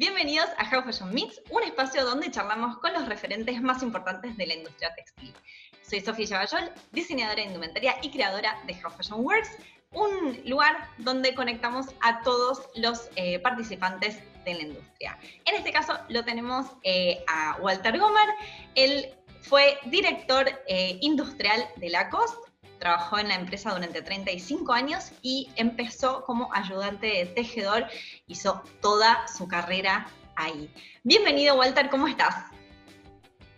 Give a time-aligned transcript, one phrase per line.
[0.00, 4.46] Bienvenidos a How Fashion Mix, un espacio donde charlamos con los referentes más importantes de
[4.46, 5.34] la industria textil.
[5.82, 9.50] Soy Sofía Chaballol, diseñadora de indumentaria y creadora de How Fashion Works,
[9.90, 15.18] un lugar donde conectamos a todos los eh, participantes de la industria.
[15.44, 18.28] En este caso lo tenemos eh, a Walter Gomer,
[18.76, 22.47] él fue director eh, industrial de Lacoste,
[22.78, 27.86] trabajó en la empresa durante 35 años y empezó como ayudante de tejedor,
[28.26, 30.06] hizo toda su carrera
[30.36, 30.70] ahí.
[31.02, 32.34] Bienvenido Walter, ¿cómo estás?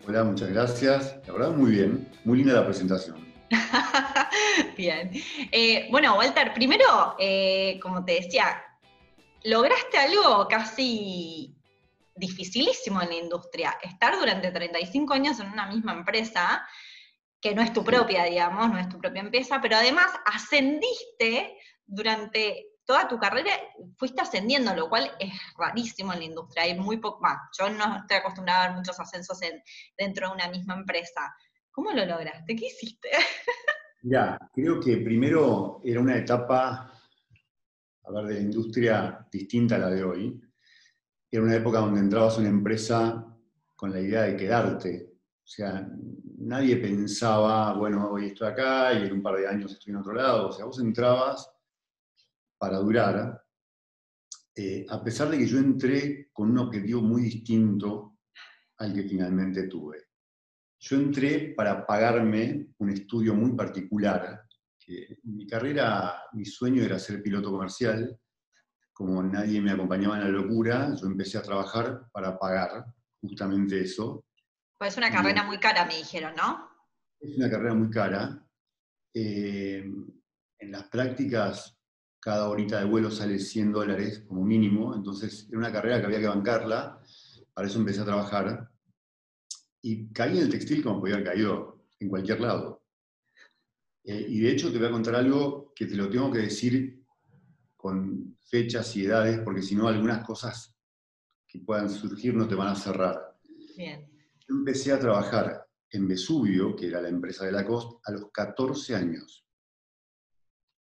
[0.09, 1.17] Hola, muchas gracias.
[1.27, 2.09] La verdad, muy bien.
[2.25, 3.25] Muy linda la presentación.
[4.77, 5.11] bien.
[5.53, 8.63] Eh, bueno, Walter, primero, eh, como te decía,
[9.45, 11.55] lograste algo casi
[12.17, 13.79] dificilísimo en la industria.
[13.83, 16.67] Estar durante 35 años en una misma empresa
[17.41, 22.67] que no es tu propia, digamos, no es tu propia empresa, pero además ascendiste durante
[22.85, 23.51] toda tu carrera,
[23.97, 27.39] fuiste ascendiendo, lo cual es rarísimo en la industria, hay muy poco más.
[27.59, 29.39] Yo no estoy acostumbrada a ver muchos ascensos
[29.97, 31.35] dentro de una misma empresa.
[31.71, 32.57] ¿Cómo lo lograste?
[32.57, 33.09] ¿Qué hiciste?
[34.03, 36.91] Ya, creo que primero era una etapa,
[38.03, 40.41] a ver, de la industria distinta a la de hoy.
[41.31, 43.27] Era una época donde entrabas a una empresa
[43.77, 45.13] con la idea de quedarte.
[45.13, 45.87] O sea,
[46.41, 50.15] nadie pensaba, bueno, hoy estoy acá y en un par de años estoy en otro
[50.15, 50.49] lado.
[50.49, 51.51] O sea, vos entrabas
[52.59, 53.43] para durar,
[54.55, 58.19] eh, a pesar de que yo entré con un objetivo muy distinto
[58.79, 60.09] al que finalmente tuve.
[60.79, 64.43] Yo entré para pagarme un estudio muy particular.
[64.79, 68.19] Que mi carrera, mi sueño era ser piloto comercial.
[68.95, 72.87] Como nadie me acompañaba en la locura, yo empecé a trabajar para pagar
[73.21, 74.25] justamente eso.
[74.81, 76.67] Pues es una carrera muy cara, me dijeron, ¿no?
[77.21, 78.43] Es una carrera muy cara.
[79.13, 79.85] Eh,
[80.59, 81.79] en las prácticas,
[82.19, 86.21] cada horita de vuelo sale 100 dólares como mínimo, entonces era una carrera que había
[86.21, 86.99] que bancarla.
[87.53, 88.71] Para eso empecé a trabajar.
[89.83, 92.83] Y caí en el textil como podía haber caído en cualquier lado.
[94.03, 97.05] Eh, y de hecho te voy a contar algo que te lo tengo que decir
[97.77, 100.75] con fechas y edades, porque si no algunas cosas
[101.47, 103.39] que puedan surgir no te van a cerrar.
[103.77, 104.10] Bien.
[104.51, 108.97] Yo empecé a trabajar en Vesubio, que era la empresa de Lacoste, a los 14
[108.97, 109.47] años.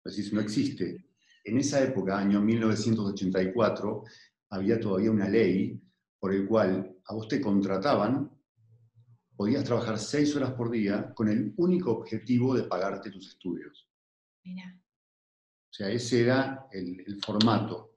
[0.04, 1.08] Es decir, no existe.
[1.44, 4.04] En esa época, año 1984,
[4.52, 5.82] había todavía una ley
[6.20, 8.30] por el cual a vos te contrataban,
[9.36, 13.90] podías trabajar seis horas por día con el único objetivo de pagarte tus estudios.
[14.44, 14.80] Mira.
[14.80, 17.96] O sea, ese era el, el formato.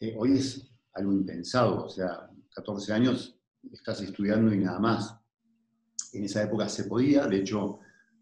[0.00, 3.38] Eh, hoy es algo impensado, o sea, 14 años
[3.70, 5.16] estás estudiando y nada más.
[6.12, 7.80] En esa época se podía, de hecho,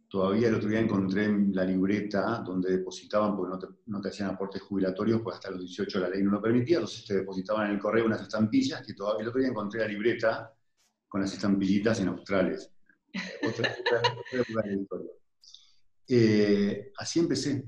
[0.08, 4.08] todavía el otro día encontré en la libreta donde depositaban, porque no te, no te
[4.08, 7.68] hacían aportes jubilatorios, pues hasta los 18 la ley no lo permitía, entonces te depositaban
[7.68, 10.52] en el correo unas estampillas, que todavía el otro día encontré la libreta
[11.08, 12.70] con las estampillitas en australes.
[13.42, 14.14] Otra, otra,
[14.88, 15.00] otra.
[16.06, 17.64] Eh, así empecé.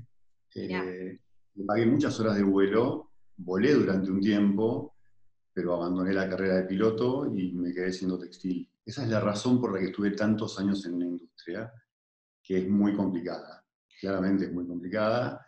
[0.55, 1.19] Eh,
[1.65, 4.92] pagué muchas horas de vuelo, volé durante un tiempo,
[5.53, 8.69] pero abandoné la carrera de piloto y me quedé siendo textil.
[8.85, 11.71] Esa es la razón por la que estuve tantos años en la industria,
[12.41, 13.63] que es muy complicada.
[13.99, 15.45] Claramente es muy complicada.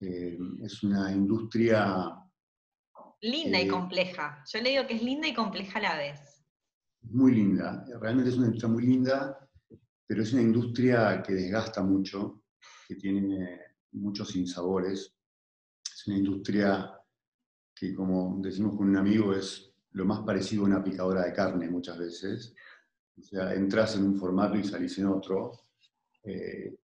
[0.00, 2.12] Eh, es una industria...
[3.22, 4.44] Linda y Eh, compleja.
[4.52, 6.20] Yo le digo que es linda y compleja a la vez.
[7.08, 7.84] muy linda.
[8.00, 9.48] Realmente es una industria muy linda,
[10.06, 12.42] pero es una industria que desgasta mucho,
[12.86, 13.60] que tiene
[13.92, 15.14] muchos sinsabores.
[15.94, 16.95] Es una industria
[17.78, 21.68] que, como decimos con un amigo, es lo más parecido a una picadora de carne
[21.68, 22.54] muchas veces.
[23.18, 25.52] O sea, entras en un formato y salís en otro.
[26.24, 26.74] Eh,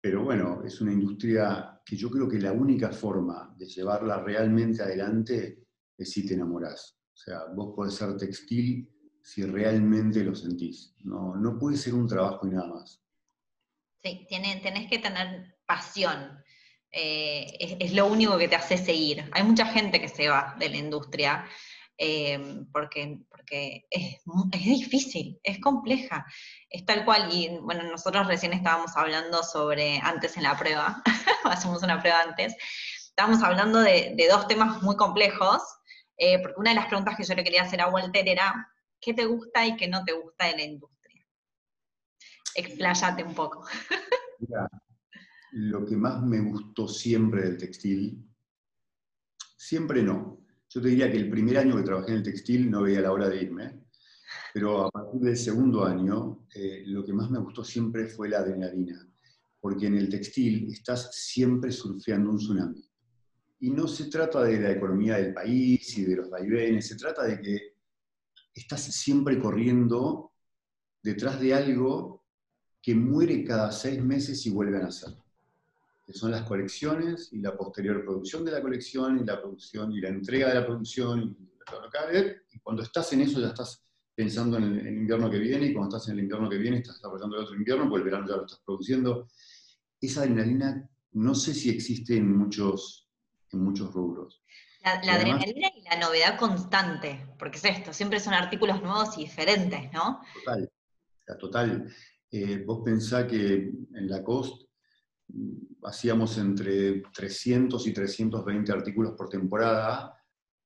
[0.00, 4.82] pero bueno, es una industria que yo creo que la única forma de llevarla realmente
[4.82, 5.66] adelante
[5.96, 6.98] es si te enamorás.
[7.12, 8.88] O sea, vos podés ser textil
[9.20, 10.94] si realmente lo sentís.
[11.00, 13.02] No, no puede ser un trabajo y nada más.
[14.02, 16.37] Sí, tiene, tenés que tener pasión.
[16.90, 19.28] Eh, es, lo único que te hace seguir.
[19.32, 21.46] Hay mucha gente que se va de la industria
[21.98, 24.20] eh, porque, porque es,
[24.52, 26.24] es difícil, es compleja,
[26.70, 27.28] es tal cual.
[27.32, 31.02] Y bueno, nosotros recién estábamos hablando sobre, antes en la prueba,
[31.44, 32.54] hacemos una prueba antes,
[33.08, 35.62] estábamos hablando de, de dos temas muy complejos,
[36.16, 39.12] eh, porque una de las preguntas que yo le quería hacer a Walter era, ¿qué
[39.12, 41.26] te gusta y qué no te gusta de la industria?
[42.54, 43.64] Expláyate un poco.
[45.52, 48.24] lo que más me gustó siempre del textil,
[49.56, 50.40] siempre no.
[50.68, 53.12] Yo te diría que el primer año que trabajé en el textil no veía la
[53.12, 53.80] hora de irme,
[54.52, 58.38] pero a partir del segundo año, eh, lo que más me gustó siempre fue la
[58.38, 59.06] adrenalina,
[59.60, 62.84] porque en el textil estás siempre surfeando un tsunami.
[63.60, 67.24] y no se trata de la economía del país y de los vaivenes, se trata
[67.24, 67.74] de que
[68.54, 70.32] estás siempre corriendo
[71.02, 72.24] detrás de algo
[72.80, 75.16] que muere cada seis meses y vuelve a nacer.
[76.08, 80.00] Que son las colecciones y la posterior producción de la colección y la producción y
[80.00, 81.36] la entrega de la producción.
[82.50, 83.84] Y cuando estás en eso ya estás
[84.14, 86.96] pensando en el, invierno que viene y cuando estás en el invierno que viene estás
[86.96, 89.28] desarrollando el otro invierno, porque el verano ya lo estás produciendo.
[90.00, 93.08] Esa adrenalina no sé si existe en muchos,
[93.52, 94.42] en muchos rubros.
[94.82, 99.92] La, adrenalina y la novedad constante, porque es esto, siempre son artículos nuevos y diferentes,
[99.92, 100.20] ¿no?
[100.44, 100.70] Total,
[101.38, 101.94] total.
[102.30, 104.67] Eh, vos pensás que en la COST mm,
[105.84, 110.14] hacíamos entre 300 y 320 artículos por temporada,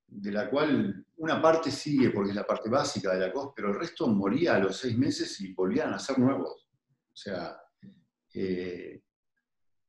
[0.06, 3.68] de la cual una parte sigue porque es la parte básica de la COST, pero
[3.70, 6.68] el resto moría a los seis meses y volvían a ser nuevos.
[7.12, 7.56] O sea,
[8.34, 9.02] eh,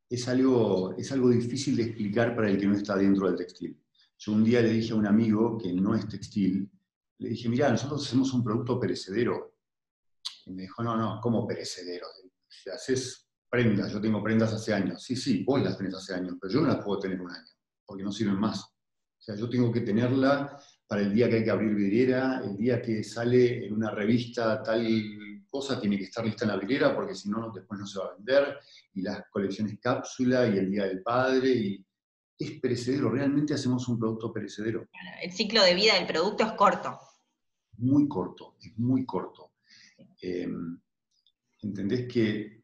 [0.09, 3.79] es, algo, es algo difícil de explicar para el que no está dentro del textil.
[4.17, 6.69] Yo un día le dije a un amigo que no es textil,
[7.17, 9.55] le dije, mira, nosotros hacemos un producto perecedero.
[10.45, 12.07] Y me dijo, no, no, ¿cómo perecedero?
[12.47, 15.03] Si haces prendas, yo tengo prendas hace años.
[15.03, 17.51] Sí, sí, vos las tenés hace años, pero yo no las puedo tener un año,
[17.85, 18.63] porque no sirven más.
[18.63, 22.57] O sea, yo tengo que tenerla para el día que hay que abrir vidriera, el
[22.57, 24.87] día que sale en una revista tal
[25.51, 28.05] cosa tiene que estar lista en la vidriera, porque si no, después no se va
[28.05, 28.57] a vender,
[28.95, 31.85] y las colecciones cápsula, y el Día del Padre, y
[32.39, 34.87] es perecedero, realmente hacemos un producto perecedero.
[35.21, 36.97] El ciclo de vida del producto es corto.
[37.77, 39.51] Muy corto, es muy corto.
[40.23, 40.47] Eh,
[41.61, 42.62] Entendés que,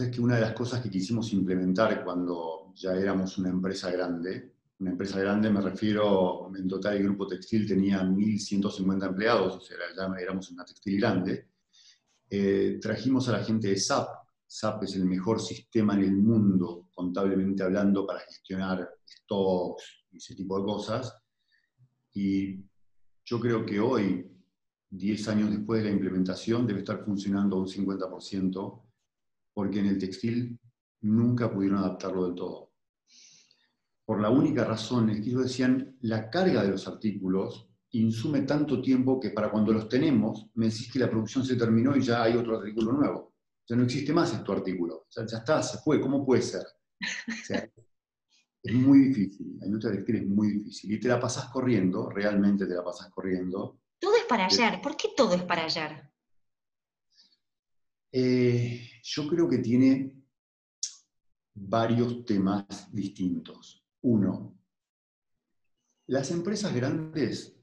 [0.00, 4.52] es que una de las cosas que quisimos implementar cuando ya éramos una empresa grande,
[4.78, 9.76] una empresa grande me refiero, en total el grupo textil tenía 1.150 empleados, o sea,
[9.96, 11.48] ya éramos una textil grande,
[12.30, 14.08] eh, trajimos a la gente de SAP,
[14.46, 20.34] SAP es el mejor sistema en el mundo, contablemente hablando, para gestionar stocks y ese
[20.34, 21.16] tipo de cosas.
[22.12, 22.60] Y
[23.24, 24.30] yo creo que hoy,
[24.90, 28.81] 10 años después de la implementación, debe estar funcionando un 50%,
[29.52, 30.58] porque en el textil
[31.02, 32.72] nunca pudieron adaptarlo del todo.
[34.04, 38.80] Por la única razón es que ellos decían, la carga de los artículos insume tanto
[38.80, 42.22] tiempo que para cuando los tenemos, me decís que la producción se terminó y ya
[42.22, 43.32] hay otro artículo nuevo
[43.68, 46.62] ya no existe más este artículo, ya, ya está, se fue, ¿cómo puede ser?
[48.62, 52.66] es muy difícil, la industria textil es muy difícil, y te la pasas corriendo, realmente
[52.66, 53.80] te la pasas corriendo.
[53.98, 56.11] Todo es para ayer, ¿por qué todo es para ayer?
[58.12, 60.22] Eh, yo creo que tiene
[61.54, 63.84] varios temas distintos.
[64.02, 64.58] Uno,
[66.06, 67.56] las empresas grandes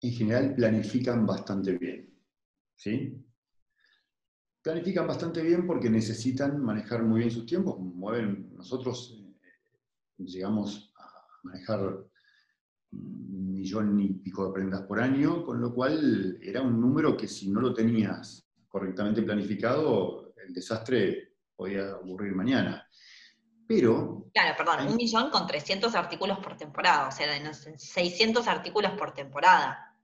[0.00, 2.14] en general planifican bastante bien.
[2.76, 3.26] ¿sí?
[4.66, 7.78] planifican bastante bien porque necesitan manejar muy bien sus tiempos.
[7.78, 12.04] Mueven, nosotros eh, llegamos a manejar
[12.90, 17.28] un millón y pico de prendas por año, con lo cual era un número que
[17.28, 18.45] si no lo tenías
[18.76, 22.86] correctamente planificado, el desastre podía ocurrir mañana.
[23.66, 24.28] Pero...
[24.34, 29.96] Claro, perdón, un millón con 300 artículos por temporada, o sea, 600 artículos por temporada.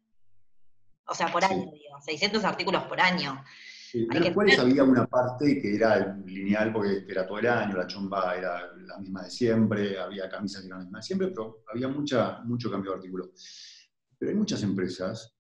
[1.07, 3.45] O sea, por año, digo, 600 artículos por año
[3.93, 7.87] de los cuales había una parte que era lineal porque era todo el año, la
[7.87, 11.63] chomba era la misma de siempre, había camisas que eran las mismas de siempre, pero
[11.71, 13.33] había mucha, mucho cambio de artículo.
[14.19, 15.37] Pero hay muchas empresas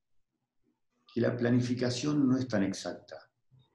[1.12, 3.18] que la planificación no es tan exacta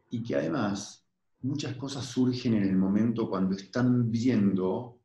[0.10, 1.08] y que además
[1.42, 5.02] muchas cosas surgen en el momento cuando están viendo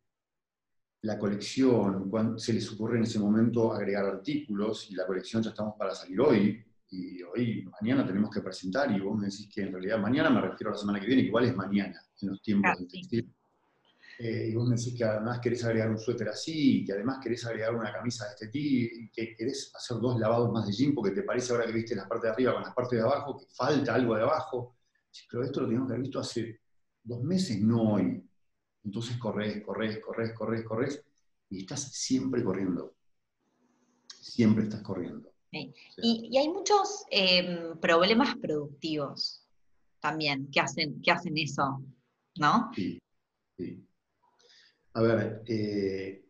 [1.03, 5.51] la colección, cuando se les ocurre en ese momento agregar artículos y la colección ya
[5.51, 9.63] estamos para salir hoy, y hoy, mañana tenemos que presentar, y vos me decís que
[9.63, 12.43] en realidad mañana me refiero a la semana que viene, igual es mañana, en los
[12.43, 13.35] tiempos del textil.
[14.25, 17.45] Eh, y vos me decís que además querés agregar un suéter así, que además querés
[17.45, 20.95] agregar una camisa de este tipo, y que querés hacer dos lavados más de jean,
[20.95, 23.37] porque te parece ahora que viste las partes de arriba con las partes de abajo,
[23.37, 24.77] que falta algo de abajo.
[25.29, 26.61] Pero esto lo tenemos que haber visto hace
[27.03, 28.25] dos meses, no hoy.
[28.85, 31.05] Entonces corres, corres, corres, corres, corres,
[31.51, 32.95] y estás siempre corriendo.
[34.21, 35.33] Siempre estás corriendo.
[35.51, 39.45] Y, hay muchos em, problemas productivos
[39.99, 41.83] también que hacen, que hacen eso,
[42.37, 42.71] ¿no?
[42.73, 43.03] Sí,
[43.59, 43.85] sí.
[44.95, 46.29] A ver, eh,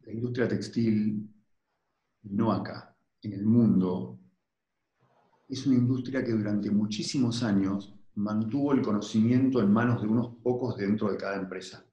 [0.00, 1.28] la industria textil,
[2.22, 4.18] no acá, en el mundo,
[5.48, 10.76] es una industria que durante muchísimos años mantuvo el conocimiento en manos de unos pocos
[10.76, 11.84] dentro de cada empresa.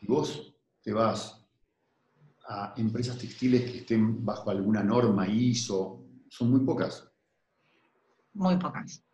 [0.00, 1.44] Si vos te vas
[2.48, 7.06] a empresas textiles que estén bajo alguna norma ISO, son muy pocas.
[8.32, 9.04] Muy pocas.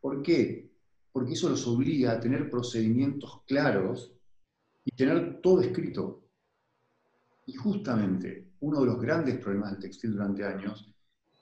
[0.00, 0.70] ¿Por qué?
[1.12, 4.12] Porque eso los obliga a tener procedimientos claros
[4.84, 6.24] y tener todo escrito.
[7.46, 10.92] Y justamente uno de los grandes problemas del textil durante años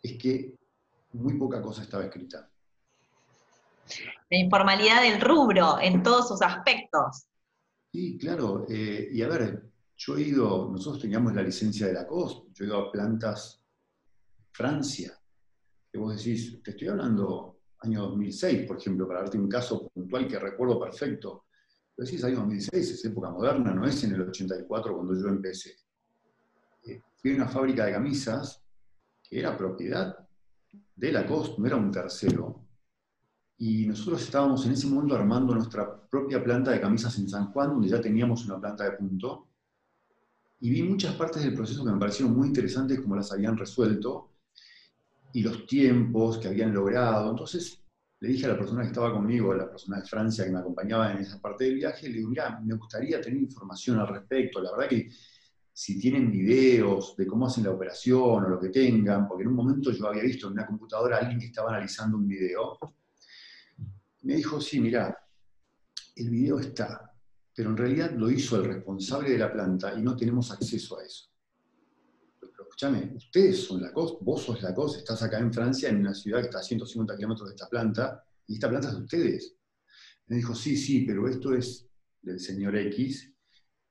[0.03, 0.55] es que
[1.13, 2.49] muy poca cosa estaba escrita.
[4.31, 7.27] La informalidad del rubro en todos sus aspectos.
[7.93, 8.67] Sí, claro.
[8.69, 12.65] Eh, y a ver, yo he ido, nosotros teníamos la licencia de la COS, yo
[12.65, 13.63] he ido a plantas
[14.53, 15.19] Francia,
[15.91, 20.27] que vos decís, te estoy hablando año 2006, por ejemplo, para darte un caso puntual
[20.27, 21.45] que recuerdo perfecto.
[21.95, 25.75] Pero decís año 2006, es época moderna, no es en el 84 cuando yo empecé.
[26.85, 28.63] Eh, fui a una fábrica de camisas
[29.23, 30.17] que era propiedad
[30.95, 32.67] de la COS, no era un tercero,
[33.59, 37.71] y nosotros estábamos en ese momento armando nuestra propia planta de camisas en San Juan,
[37.71, 39.49] donde ya teníamos una planta de punto,
[40.61, 44.31] y vi muchas partes del proceso que me parecieron muy interesantes, como las habían resuelto,
[45.37, 47.29] y los tiempos que habían logrado.
[47.29, 47.85] Entonces
[48.21, 50.61] le dije a la persona que estaba conmigo, a la persona de Francia que me
[50.61, 54.63] acompañaba en esa parte del viaje, le digo, mira, me gustaría tener información al respecto.
[54.63, 55.11] La verdad que
[55.75, 59.57] si tienen videos de cómo hacen la operación o lo que tengan, porque en un
[59.57, 62.79] momento yo había visto en una computadora a alguien que estaba analizando un video,
[64.23, 65.19] me dijo, sí, mira,
[66.15, 67.13] el video está,
[67.55, 71.05] pero en realidad lo hizo el responsable de la planta y no tenemos acceso a
[71.05, 71.29] eso.
[72.79, 76.13] Escúchame, ustedes son la COS, vos sos la COS, estás acá en Francia, en una
[76.13, 79.57] ciudad que está a 150 kilómetros de esta planta, y esta planta es de ustedes.
[80.27, 81.89] Me dijo, sí, sí, pero esto es
[82.21, 83.33] del señor X,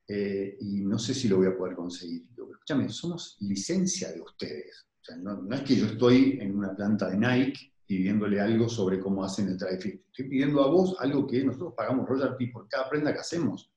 [0.07, 2.27] eh, y no sé si lo voy a poder conseguir.
[2.29, 4.85] Escúchame, somos licencia de ustedes.
[5.19, 9.47] No, es que yo estoy en una planta de Nike pidiéndole algo sobre cómo hacen
[9.47, 9.77] el dry.
[9.77, 13.71] Estoy pidiendo a vos algo que nosotros pagamos royalty por cada prenda que hacemos.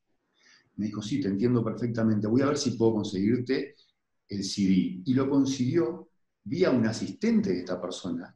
[0.76, 3.74] Me dijo, sí, te entiendo perfectamente, voy a ver si puedo conseguirte
[4.28, 5.02] el CD.
[5.04, 6.10] Y lo consiguió
[6.44, 8.34] vía un asistente de esta persona,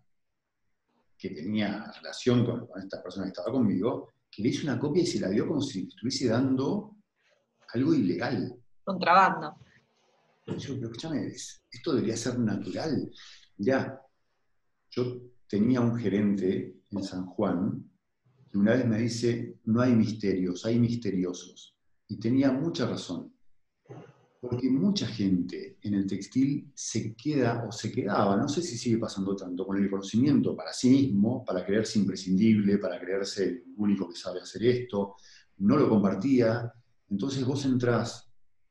[1.17, 5.07] que tenía relación con, esta persona que estaba conmigo, que le hizo una copia y
[5.07, 6.97] se la dio como si estuviese dando
[7.73, 8.55] algo ilegal.
[8.85, 9.57] Contrabando.
[10.47, 13.11] Yo, pero escúchame, esto debería ser natural.
[13.57, 14.01] Ya,
[14.91, 17.89] yo tenía un gerente en San Juan
[18.51, 21.75] que una vez me dice, no hay misterios, hay misteriosos.
[22.09, 23.35] Y tenía mucha razón,
[24.43, 28.99] porque mucha gente en el textil se queda o se quedaba, no sé si sigue
[28.99, 34.09] pasando tanto, con el conocimiento para sí mismo, para creerse imprescindible, para creerse el único
[34.09, 35.15] que sabe hacer esto,
[35.59, 36.73] no lo compartía.
[37.09, 38.29] Entonces vos entrás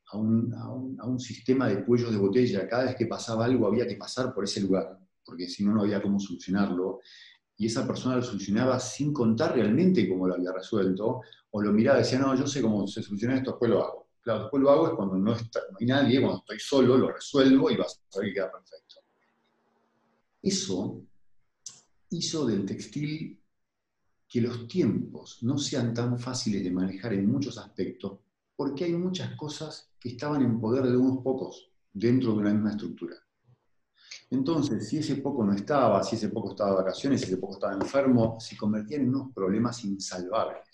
[0.07, 3.87] a un, a un sistema de cuellos de botella, cada vez que pasaba algo había
[3.87, 6.99] que pasar por ese lugar porque si no, no había cómo solucionarlo.
[7.57, 11.99] Y esa persona lo solucionaba sin contar realmente cómo lo había resuelto, o lo miraba
[11.99, 14.00] y decía, no, yo sé cómo se soluciona esto, después lo hago.
[14.21, 17.11] Claro, después lo hago es cuando no, está, no hay nadie, cuando estoy solo, lo
[17.11, 18.95] resuelvo y vas a ver que queda perfecto.
[20.41, 21.01] Eso
[22.09, 23.39] hizo del textil
[24.27, 28.19] que los tiempos no sean tan fáciles de manejar en muchos aspectos,
[28.55, 32.71] porque hay muchas cosas que estaban en poder de unos pocos dentro de una misma
[32.71, 33.15] estructura.
[34.29, 37.53] Entonces, si ese poco no estaba, si ese poco estaba de vacaciones, si ese poco
[37.53, 40.70] estaba enfermo, se convertían en unos problemas insalvables.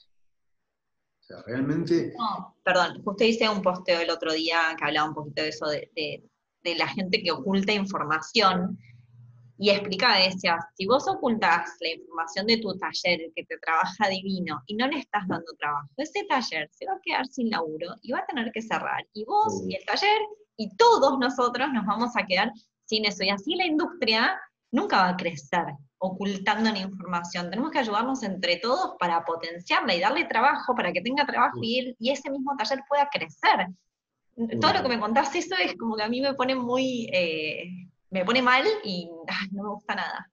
[1.28, 2.14] Sea, realmente...
[2.18, 5.66] No, perdón, usted hice un posteo el otro día que hablaba un poquito de eso,
[5.68, 6.24] de,
[6.64, 8.78] la gente que oculta información,
[9.58, 14.62] y explicaba, decía, si vos ocultás la información de tu taller que te trabaja divino
[14.68, 18.12] y no le estás dando trabajo, ese taller se va a quedar sin laburo y
[18.12, 19.08] va a tener que cerrar.
[19.14, 20.20] Y vos y el taller
[20.58, 22.52] y todos nosotros nos vamos a quedar
[22.86, 23.24] sin eso.
[23.24, 24.40] Y así la industria
[24.72, 25.66] nunca va a crecer
[26.00, 27.50] ocultando la información.
[27.50, 31.96] Tenemos que ayudarnos entre todos para potenciarla y darle trabajo, para que tenga trabajo y,
[32.00, 33.68] ese mismo taller pueda crecer.
[34.62, 37.90] Todo lo que me contás, eso es como que a mí me pone muy, eh,
[38.12, 39.10] me pone mal y
[39.52, 40.32] no me gusta nada.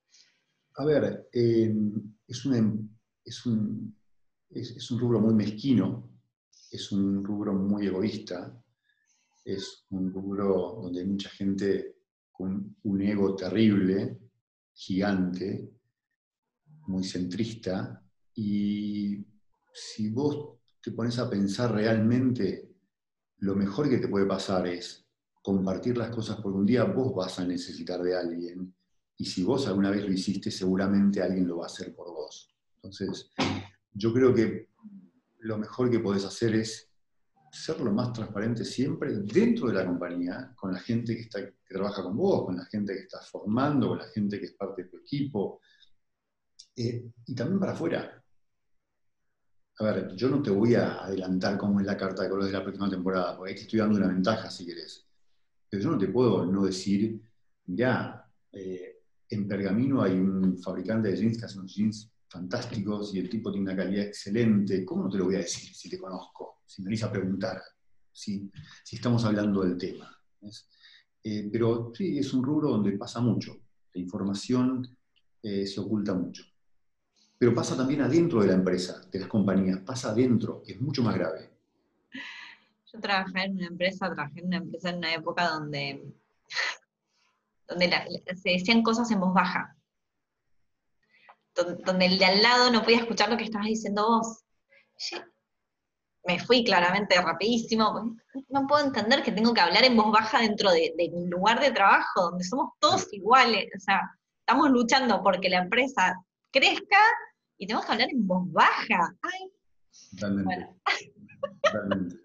[0.76, 2.44] A ver, em, es,
[3.24, 3.96] es, un,
[4.50, 6.10] es un rubro muy mezquino,
[6.70, 8.52] es un rubro muy egoísta,
[9.44, 11.96] es un rubro donde mucha gente
[12.32, 14.18] con un ego terrible,
[14.74, 15.70] gigante,
[16.86, 18.02] muy centrista,
[18.34, 19.24] y
[19.72, 22.70] si vos te pones a pensar realmente,
[23.38, 25.06] lo mejor que te puede pasar es
[25.42, 28.74] compartir las cosas porque un día vos vas a necesitar de alguien,
[29.16, 32.52] y si vos alguna vez lo hiciste, seguramente alguien lo va a hacer por vos.
[32.76, 33.30] Entonces,
[33.92, 34.70] yo creo que
[35.38, 36.90] lo mejor que podés hacer es
[37.54, 41.74] ser lo más transparente siempre dentro de la compañía, con la gente que, está, que
[41.74, 44.84] trabaja con vos, con la gente que estás formando, con la gente que es parte
[44.84, 45.60] de tu equipo,
[46.76, 48.22] eh, y también para afuera.
[49.78, 52.58] A ver, yo no te voy a adelantar cómo es la carta de colores de
[52.58, 55.06] la próxima temporada, porque ahí te estoy dando una ventaja si querés.
[55.68, 57.20] Pero yo no te puedo no decir,
[57.66, 63.20] ya, eh, en Pergamino hay un fabricante de jeans que hace unos jeans fantásticos y
[63.20, 64.84] el tipo tiene una calidad excelente.
[64.84, 66.54] ¿Cómo no te lo voy a decir si te conozco?
[66.66, 67.62] si me venís a preguntar.
[68.12, 68.50] si,
[68.90, 70.10] estamos hablando del tema.
[71.22, 73.56] Eh, pero sí, es un rubro donde pasa mucho.
[73.92, 74.96] La información
[75.42, 76.44] eh, se oculta mucho.
[77.38, 81.14] Pero pasa también adentro de la empresa, de las compañías, pasa adentro, es mucho más
[81.14, 81.50] grave.
[82.92, 86.12] Yo trabajé en una empresa, trabajé en una empresa en una época donde,
[87.68, 87.90] donde
[88.36, 89.76] se decían cosas en voz baja.
[91.54, 94.44] Donde el de al lado no podía escuchar lo que estabas diciendo vos.
[96.24, 98.16] me fui claramente rapidísimo.
[98.48, 101.60] No puedo entender que tengo que hablar en voz baja dentro de, de mi lugar
[101.60, 103.66] de trabajo, donde somos todos iguales.
[103.76, 104.00] O sea,
[104.40, 106.14] estamos luchando porque la empresa
[106.50, 106.98] crezca
[107.56, 109.14] y tenemos que hablar en voz baja.
[109.22, 109.52] Ay.
[110.10, 110.74] Totalmente.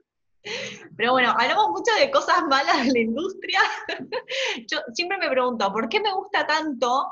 [0.97, 3.59] Pero bueno, hablamos mucho de cosas malas de la industria.
[4.67, 7.11] Yo siempre me pregunto, ¿por qué me gusta tanto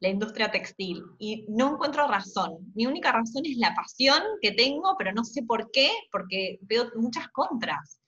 [0.00, 1.02] la industria textil?
[1.18, 2.72] Y no encuentro razón.
[2.74, 6.90] Mi única razón es la pasión que tengo, pero no sé por qué, porque veo
[6.96, 8.00] muchas contras.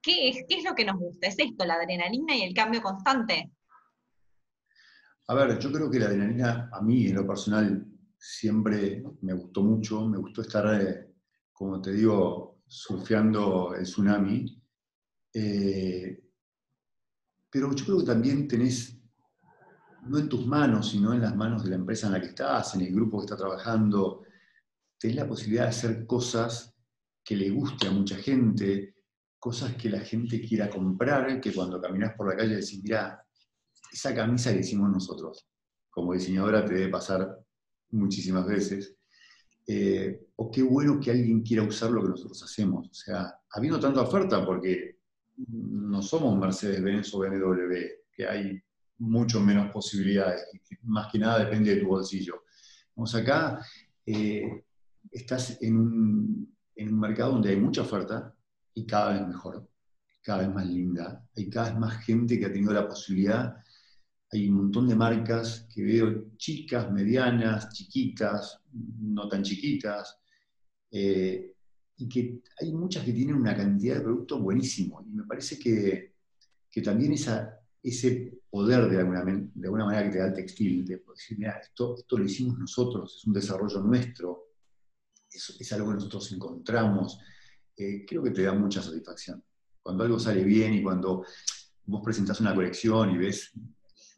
[0.00, 1.28] ¿Qué es, qué es lo que nos gusta?
[1.28, 3.50] ¿Es esto, la adrenalina y el cambio constante?
[5.28, 7.86] A ver, yo creo que la adrenalina, a mí en lo personal,
[8.18, 11.12] siempre me gustó mucho, me gustó estar, eh,
[11.52, 14.60] como te digo, surfeando el tsunami.
[15.34, 16.22] Eh,
[17.50, 18.96] pero yo creo que también tenés,
[20.02, 22.74] no en tus manos, sino en las manos de la empresa en la que estás,
[22.74, 24.22] en el grupo que está trabajando,
[24.98, 26.74] tenés la posibilidad de hacer cosas
[27.24, 28.96] que le guste a mucha gente,
[29.38, 33.24] cosas que la gente quiera comprar, que cuando caminas por la calle decís, mira,
[33.92, 35.46] esa camisa que hicimos nosotros.
[35.90, 37.38] Como diseñadora te debe pasar
[37.90, 38.96] muchísimas veces.
[39.66, 42.88] Eh, o qué bueno que alguien quiera usar lo que nosotros hacemos.
[42.88, 44.98] O sea, habiendo tanta oferta, porque
[45.48, 47.74] no somos Mercedes-Benz o BMW,
[48.12, 48.62] que hay
[49.02, 50.44] mucho menos posibilidades,
[50.82, 52.44] más que nada depende de tu bolsillo.
[52.94, 53.64] Vamos acá,
[54.06, 54.64] eh,
[55.10, 58.34] estás en un, en un mercado donde hay mucha oferta
[58.74, 59.68] y cada vez mejor,
[60.22, 63.62] cada vez más linda, hay cada vez más gente que ha tenido la posibilidad
[64.32, 70.18] hay un montón de marcas que veo chicas, medianas, chiquitas, no tan chiquitas,
[70.90, 71.52] eh,
[71.98, 75.06] y que hay muchas que tienen una cantidad de productos buenísimos.
[75.06, 76.14] Y me parece que,
[76.82, 81.02] también esa, ese poder de alguna, de alguna manera que te da el textil, de
[81.08, 84.50] decir, mira, esto, esto lo hicimos nosotros, es un desarrollo nuestro,
[85.30, 87.18] es, algo que nosotros encontramos,
[87.74, 89.42] eh, creo que te da mucha satisfacción.
[89.82, 91.24] Cuando algo sale bien y cuando
[91.86, 93.52] vos presentás una colección y ves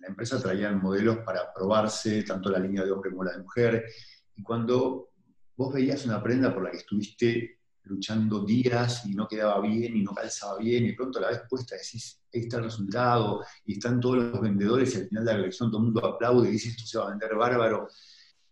[0.00, 3.84] la empresa traía modelos para probarse, tanto la línea de hombre como la de mujer,
[4.34, 5.10] y cuando
[5.56, 10.02] vos veías una prenda por la que estuviste luchando días y no quedaba bien y
[10.02, 13.74] no calzaba bien, y pronto a la vez puesta decís, ahí está el resultado, y
[13.74, 16.52] están todos los vendedores y al final de la colección todo el mundo aplaude y
[16.52, 17.88] dice, esto se va a vender bárbaro,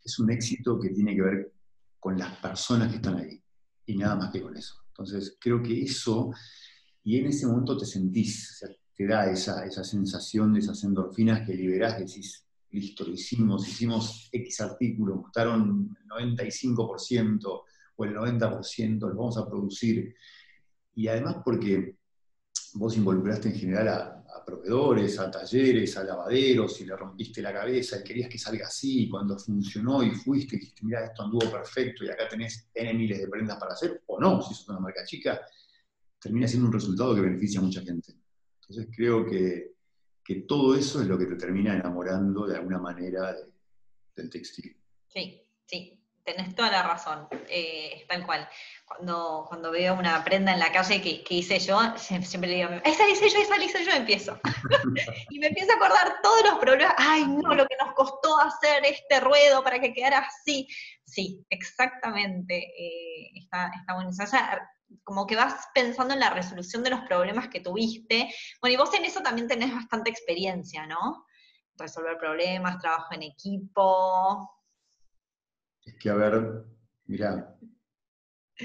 [0.04, 1.52] es un éxito que tiene que ver
[1.98, 3.42] con las personas que están ahí,
[3.86, 4.76] y nada más que con eso.
[4.88, 6.30] Entonces, creo que eso,
[7.02, 8.62] y en ese momento te sentís,
[8.94, 14.28] te da esa, esa sensación de esas endorfinas que liberás, decís, listo, lo hicimos, hicimos
[14.32, 17.62] X artículo, gustaron el 95%
[18.02, 20.14] o el 90%, lo vamos a producir.
[20.94, 21.96] Y además porque
[22.74, 28.00] vos involucraste en general a, proveedores, a talleres, a lavaderos, y le rompiste la cabeza
[28.00, 31.48] y querías que salga así, y cuando funcionó y fuiste y dijiste, mira, esto anduvo
[31.48, 34.80] perfecto y acá tenés N miles de prendas para hacer, o no, si sos una
[34.80, 35.40] marca chica,
[36.18, 38.14] termina siendo un resultado que beneficia a mucha gente.
[38.60, 39.70] Entonces creo que,
[40.48, 43.36] todo eso es lo que te termina enamorando de alguna manera
[44.16, 44.74] del textil.
[45.06, 48.48] Sí, sí, tenés toda la razón, eh, tal cual.
[48.84, 53.08] Cuando, cuando veo una prenda en la calle que, hice yo, siempre le digo, esa
[53.08, 54.38] hice yo, esa hice yo, empiezo.
[55.30, 58.84] y me empiezo a acordar todos los problemas, ay no, lo que nos costó hacer
[58.84, 60.68] este ruedo para que quedara así.
[61.04, 64.10] Sí, exactamente, eh, está, está bueno.
[64.10, 64.68] O sea,
[65.04, 68.32] como que vas pensando en la resolución de los problemas que tuviste.
[68.60, 71.26] Bueno, y vos en eso también tenés bastante experiencia, ¿no?
[71.76, 74.61] Resolver problemas, trabajo en equipo.
[75.84, 76.64] Es que, a ver,
[77.06, 77.56] mira,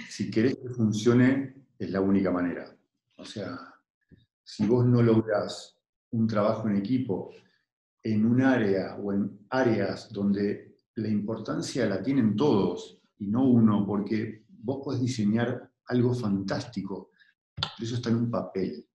[0.10, 2.75] si querés que funcione, es la única manera.
[3.17, 3.58] O sea,
[4.43, 5.77] si vos no lográs
[6.12, 7.32] un trabajo en equipo
[8.13, 13.86] en un área o en áreas donde la importancia la tienen todos y no uno,
[13.86, 17.12] porque vos podés diseñar algo fantástico,
[17.56, 18.88] pero eso está en un papel.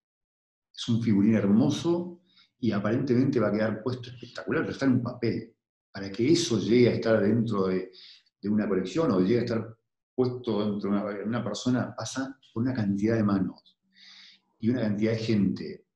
[0.74, 2.22] Es un figurín hermoso
[2.58, 5.54] y aparentemente va a quedar puesto espectacular, pero está en un papel.
[5.92, 7.90] Para que eso llegue a estar dentro de,
[8.44, 9.76] una colección o llegue a estar
[10.14, 13.78] puesto dentro de una, persona, pasa por una cantidad de manos
[14.58, 15.86] y una cantidad de gente.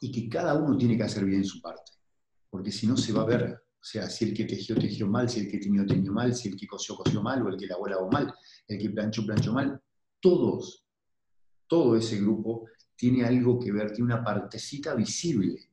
[0.00, 1.92] Y que cada uno tiene que hacer bien su parte,
[2.50, 5.28] porque si no se va a ver, o sea, si el que tejió, tejió mal,
[5.28, 7.66] si el que teñió, teñió mal, si el que cosió, cosió mal, o el que
[7.66, 8.32] lavó, lavó mal,
[8.68, 9.80] el que planchó, planchó mal,
[10.20, 10.86] todos
[11.66, 15.70] todo ese grupo tiene algo que ver, tiene una partecita visible.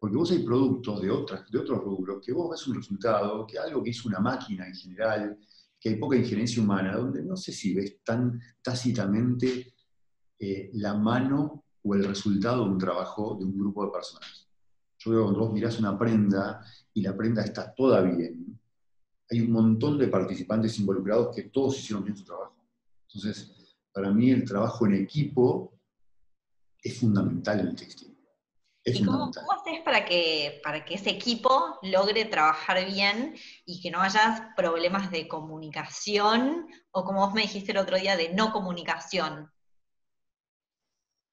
[0.00, 3.58] Porque vos hay productos de, otras, de otros rubros que vos ves un resultado, que
[3.58, 5.38] algo que hizo una máquina en general,
[5.78, 9.74] que hay poca injerencia humana, donde no sé si ves tan tácitamente
[10.38, 14.48] eh, la mano o el resultado de un trabajo de un grupo de personas.
[14.98, 18.58] Yo veo cuando vos mirás una prenda y la prenda está toda bien,
[19.30, 22.56] hay un montón de participantes involucrados que todos hicieron bien su trabajo.
[23.06, 25.72] Entonces, para mí el trabajo en equipo
[26.82, 28.09] es fundamental en el textil.
[28.94, 34.00] ¿Y cómo, haces para que, para que ese equipo logre trabajar bien y que no
[34.00, 39.50] haya problemas de comunicación o como vos me dijiste el otro día, de no comunicación?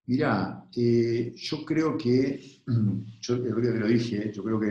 [0.05, 2.63] Mirá, eh, yo creo que,
[3.21, 4.67] yo el otro día te lo dije, yo creo que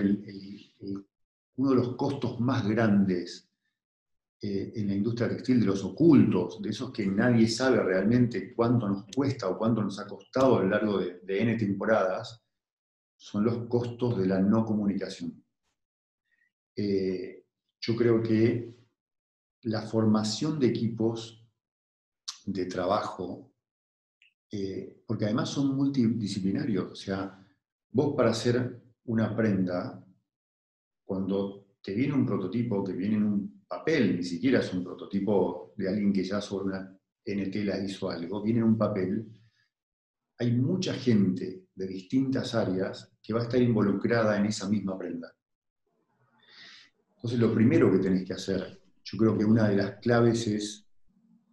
[1.56, 3.48] uno de los costos más grandes
[4.40, 8.88] eh, en la industria textil, de los ocultos, de esos que nadie sabe realmente cuánto
[8.88, 12.45] nos cuesta o cuánto nos ha costado a lo largo de, de N temporadas,
[13.16, 15.42] son los costos de la no comunicación.
[16.76, 17.44] Eh,
[17.80, 18.74] yo creo que
[19.62, 21.44] la formación de equipos
[22.44, 23.52] de trabajo,
[24.50, 27.44] eh, porque además son multidisciplinarios, o sea,
[27.90, 30.04] vos para hacer una prenda,
[31.04, 35.72] cuando te viene un prototipo que viene en un papel, ni siquiera es un prototipo
[35.76, 39.32] de alguien que ya sobre una NT la hizo algo, viene en un papel,
[40.38, 45.32] hay mucha gente de distintas áreas que va a estar involucrada en esa misma prenda.
[47.16, 50.86] Entonces, lo primero que tenés que hacer, yo creo que una de las claves es,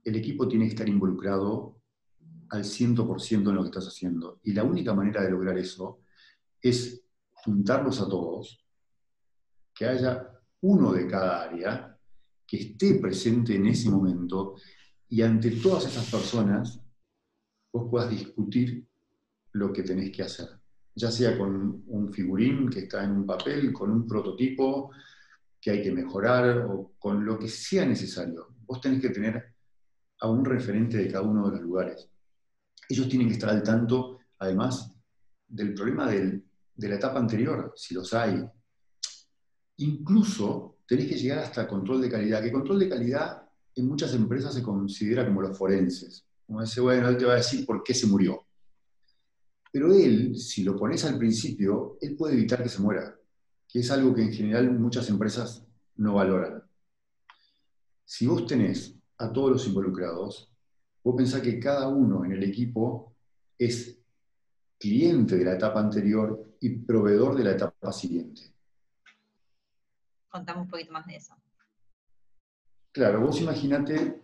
[0.03, 1.81] el equipo tiene que estar involucrado
[2.49, 4.39] al 100% en lo que estás haciendo.
[4.43, 6.01] Y la única manera de lograr eso
[6.61, 8.65] es juntarlos a todos,
[9.73, 10.29] que haya
[10.61, 11.99] uno de cada área
[12.47, 14.55] que esté presente en ese momento
[15.09, 16.79] y ante todas esas personas
[17.73, 18.87] vos puedas discutir
[19.53, 20.49] lo que tenés que hacer,
[20.95, 24.91] ya sea con un figurín que está en un papel, con un prototipo
[25.59, 28.49] que hay que mejorar o con lo que sea necesario.
[28.65, 29.53] Vos tenés que tener
[30.19, 32.09] a un referente de cada uno de los lugares.
[32.89, 34.93] Ellos tienen que estar al tanto, además,
[35.47, 36.41] del problema de
[36.77, 38.43] la etapa anterior, si los hay.
[39.77, 43.43] Incluso tenés que llegar hasta control de calidad, que control de calidad
[43.75, 46.25] en muchas empresas se considera como los forenses.
[46.45, 48.45] Como dice, bueno, él te va a decir por qué se murió.
[49.73, 53.17] Pero él, si lo pones al principio, él puede evitar que se muera,
[53.67, 56.61] que es algo que en general muchas empresas no valoran.
[58.05, 60.53] Si vos tenés a todos los involucrados,
[61.03, 63.15] vos pensás que cada uno en el equipo
[63.57, 63.97] es
[64.77, 68.53] cliente de la etapa anterior y proveedor de la etapa siguiente.
[70.29, 71.33] Contame un poquito más de eso.
[72.91, 74.21] Claro, vos imaginate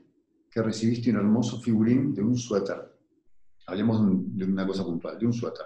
[0.51, 2.98] que recibiste un hermoso figurín de un suéter
[3.69, 4.01] hablemos
[4.35, 5.65] de una cosa puntual, de un suéter.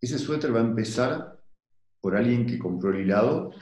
[0.00, 1.42] Ese suéter va a empezar
[2.00, 3.52] por alguien que compró el hilado,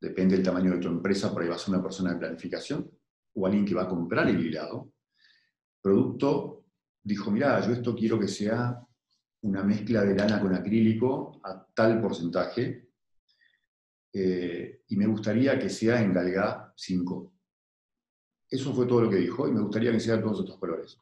[0.00, 2.90] depende del tamaño de tu empresa, por ahí va a ser una persona de planificación,
[3.34, 4.92] o alguien que va a comprar el hilado.
[5.80, 6.64] Producto
[7.02, 8.80] dijo, mira, yo esto quiero que sea
[9.42, 12.88] una mezcla de lana con acrílico a tal porcentaje,
[14.12, 17.32] eh, y me gustaría que sea en Galgá 5.
[18.50, 20.98] Eso fue todo lo que dijo, y me gustaría que sea de todos estos colores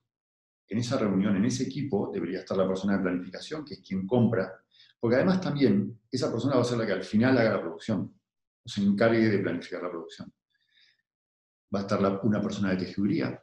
[0.68, 4.06] en esa reunión, en ese equipo, debería estar la persona de planificación, que es quien
[4.06, 4.64] compra,
[4.98, 8.18] porque además también esa persona va a ser la que al final haga la producción,
[8.64, 10.32] o se encargue de planificar la producción.
[11.74, 13.42] Va a estar una persona de tejeduría.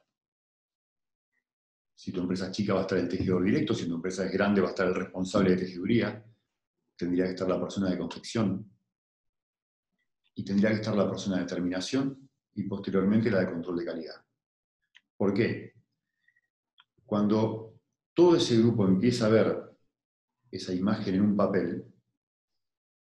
[1.96, 4.32] Si tu empresa es chica va a estar el tejedor directo, si tu empresa es
[4.32, 6.26] grande va a estar el responsable de tejeduría,
[6.96, 8.74] tendría que estar la persona de confección,
[10.36, 14.26] y tendría que estar la persona de terminación y posteriormente la de control de calidad.
[15.16, 15.73] ¿Por qué?
[17.14, 17.76] Cuando
[18.16, 19.78] todo ese grupo empieza a ver
[20.50, 21.86] esa imagen en un papel,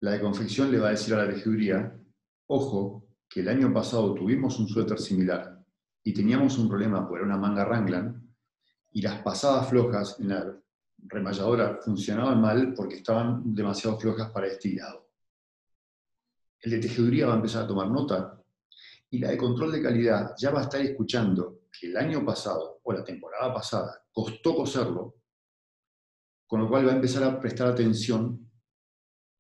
[0.01, 1.99] la de confección le va a decir a la tejeduría,
[2.45, 5.65] ojo, que el año pasado tuvimos un suéter similar
[6.03, 8.21] y teníamos un problema por una manga Ranglan
[8.91, 10.55] y las pasadas flojas en la
[10.99, 14.77] remalladora funcionaban mal porque estaban demasiado flojas para este.
[16.59, 18.39] El de tejeduría va a empezar a tomar nota
[19.09, 22.79] y la de control de calidad ya va a estar escuchando que el año pasado
[22.83, 25.15] o la temporada pasada costó coserlo,
[26.45, 28.49] con lo cual va a empezar a prestar atención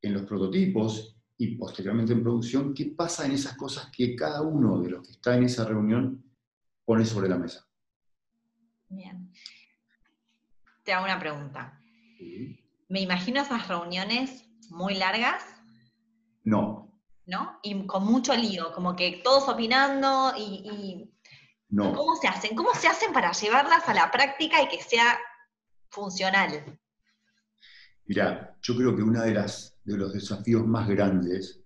[0.01, 4.81] en los prototipos y posteriormente en producción, qué pasa en esas cosas que cada uno
[4.81, 6.23] de los que está en esa reunión
[6.83, 7.67] pone sobre la mesa.
[8.89, 9.31] Bien.
[10.83, 11.81] Te hago una pregunta.
[12.89, 15.43] Me imagino esas reuniones muy largas.
[16.43, 16.99] No.
[17.25, 17.59] ¿No?
[17.61, 21.11] Y con mucho lío, como que todos opinando y
[21.69, 21.93] No.
[21.93, 22.55] ¿Cómo se hacen?
[22.55, 25.17] ¿Cómo se hacen para llevarlas a la práctica y que sea
[25.89, 26.79] funcional?
[28.05, 31.61] Mirá, yo creo que uno de, de los desafíos más grandes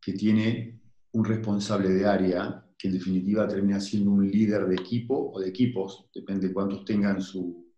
[0.00, 0.80] que tiene
[1.12, 5.48] un responsable de área, que en definitiva termina siendo un líder de equipo o de
[5.48, 7.70] equipos, depende de cuántos tengan su...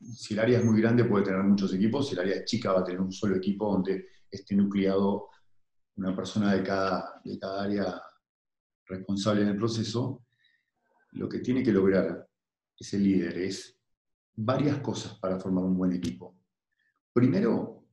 [0.00, 2.72] Si el área es muy grande puede tener muchos equipos, si el área es chica
[2.72, 5.28] va a tener un solo equipo donde esté nucleado
[5.96, 8.02] una persona de cada, de cada área
[8.86, 10.24] responsable en el proceso,
[11.12, 12.28] lo que tiene que lograr
[12.78, 13.78] ese líder es
[14.34, 16.36] varias cosas para formar un buen equipo.
[17.12, 17.84] Primero,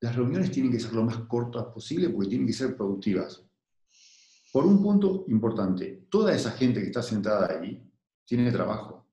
[0.00, 3.42] las reuniones tienen que ser lo más cortas posible porque tienen que ser productivas.
[4.52, 7.82] Por un punto importante, toda esa gente que está sentada ahí
[8.24, 9.06] tiene trabajo.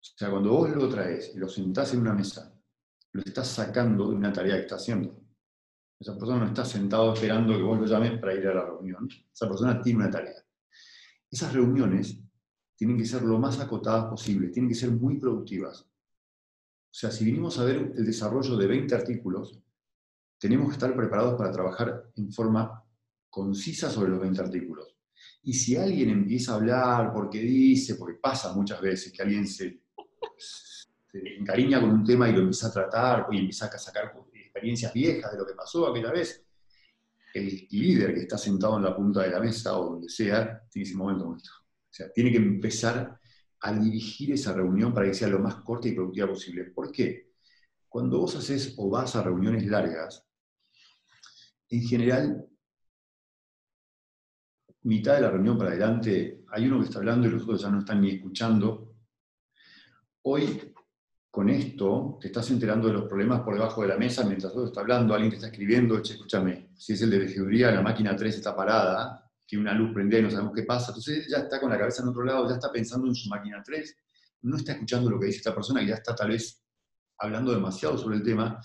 [0.00, 2.54] O sea, cuando vos lo traes y lo sentás en una mesa,
[3.12, 5.24] lo estás sacando de una tarea que está haciendo.
[5.98, 9.08] Esa persona no está sentado esperando que vos lo llames para ir a la reunión.
[9.32, 10.44] Esa persona tiene una tarea.
[11.30, 12.23] Esas reuniones
[12.84, 15.80] tienen que ser lo más acotadas posible, tienen que ser muy productivas.
[15.80, 19.58] O sea, si vinimos a ver el desarrollo de 20 artículos,
[20.38, 22.84] tenemos que estar preparados para trabajar en forma
[23.30, 24.94] concisa sobre los 20 artículos.
[25.44, 29.80] Y si alguien empieza a hablar porque dice, porque pasa muchas veces que alguien se,
[30.36, 34.92] se encariña con un tema y lo empieza a tratar y empieza a sacar experiencias
[34.92, 36.44] viejas de lo que pasó aquella vez,
[37.32, 40.86] el líder que está sentado en la punta de la mesa o donde sea, tiene
[40.86, 41.63] ese momento.
[41.94, 43.20] Sea, tiene que empezar
[43.60, 46.64] a dirigir esa reunión para que sea lo más corta y productiva posible.
[46.64, 47.34] ¿Por qué?
[47.88, 50.26] Cuando vos haces o vas a reuniones largas,
[51.68, 52.48] en general
[54.82, 57.70] mitad de la reunión para adelante, hay uno que está hablando y los otros ya
[57.70, 58.96] no están ni escuchando.
[60.22, 60.74] Hoy,
[61.30, 64.66] con esto, te estás enterando de los problemas por debajo de la mesa mientras otro
[64.66, 68.34] está hablando, alguien te está escribiendo, escúchame, si es el de veeduría, la máquina 3
[68.34, 71.70] está parada, tiene una luz prendida y no sabemos qué pasa, entonces ya está con
[71.70, 73.96] la cabeza en otro lado, ya está pensando en su máquina 3,
[74.42, 76.62] no está escuchando lo que dice esta persona que ya está tal vez
[77.18, 78.60] hablando demasiado sobre el tema,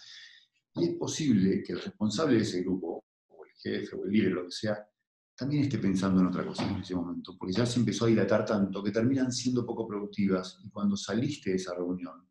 [0.75, 4.31] y es posible que el responsable de ese grupo, o el jefe, o el líder,
[4.31, 4.87] lo que sea,
[5.35, 8.45] también esté pensando en otra cosa en ese momento, porque ya se empezó a dilatar
[8.45, 10.59] tanto que terminan siendo poco productivas.
[10.65, 12.27] Y cuando saliste de esa reunión,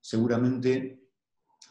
[0.00, 1.10] seguramente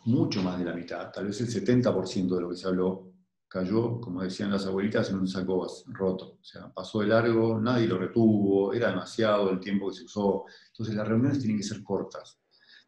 [0.05, 3.09] mucho más de la mitad, tal vez el 70% de lo que se habló
[3.50, 6.38] cayó, como decían las abuelitas, en un saco roto.
[6.40, 10.46] O sea, pasó de largo, nadie lo retuvo, era demasiado el tiempo que se usó.
[10.68, 12.40] Entonces las reuniones tienen que ser cortas,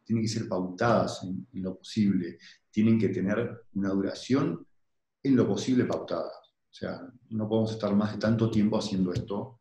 [0.04, 2.38] tienen que ser pautadas en lo posible,
[2.70, 4.66] tienen que tener una duración
[5.24, 6.32] en lo posible pautada.
[6.32, 9.60] O sea, no podemos estar más de tanto tiempo haciendo esto,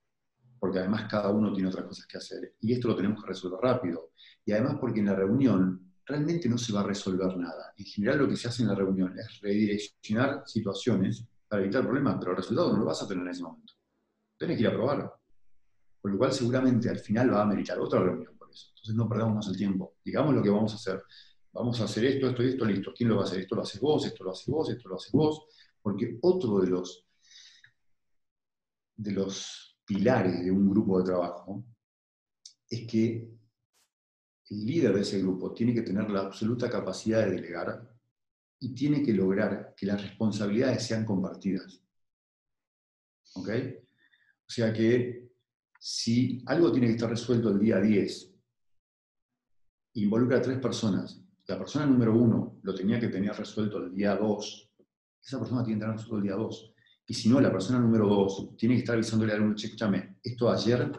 [0.59, 2.55] porque además cada uno tiene otras cosas que hacer.
[2.61, 4.13] Y esto lo tenemos que resolver rápido.
[4.45, 7.73] Y además porque en la reunión realmente no se va a resolver nada.
[7.77, 12.17] En general lo que se hace en la reunión es redireccionar situaciones para evitar problemas,
[12.19, 13.75] pero el resultado no lo vas a tener en ese momento.
[14.39, 15.15] Tienes que ir a probarlo.
[16.01, 18.69] Por lo cual seguramente al final va a meritar otra reunión por eso.
[18.71, 19.97] Entonces no perdamos más el tiempo.
[20.05, 21.03] Digamos lo que vamos a hacer.
[21.53, 22.93] Vamos a hacer esto, esto y esto, listo.
[22.97, 23.41] ¿Quién lo va a hacer?
[23.41, 25.47] Esto lo haces vos, esto lo haces vos, esto lo haces vos
[25.83, 27.07] porque otro de los,
[28.97, 31.65] de los pilares de un grupo de trabajo
[32.69, 33.29] es que
[34.51, 37.89] el líder de ese grupo tiene que tener la absoluta capacidad de delegar
[38.59, 41.83] y tiene que lograr que las responsabilidades sean compartidas.
[43.35, 43.49] ¿Ok?
[43.49, 45.31] O sea que
[45.79, 48.35] si algo tiene que estar resuelto el día 10,
[49.95, 54.17] involucra a tres personas, la persona número uno lo tenía que tener resuelto el día
[54.17, 54.71] 2,
[55.23, 56.75] esa persona tiene que tener resuelto el día 2.
[57.07, 60.51] Y si no, la persona número 2 tiene que estar avisándole a algún, escúchame, esto
[60.51, 60.91] ayer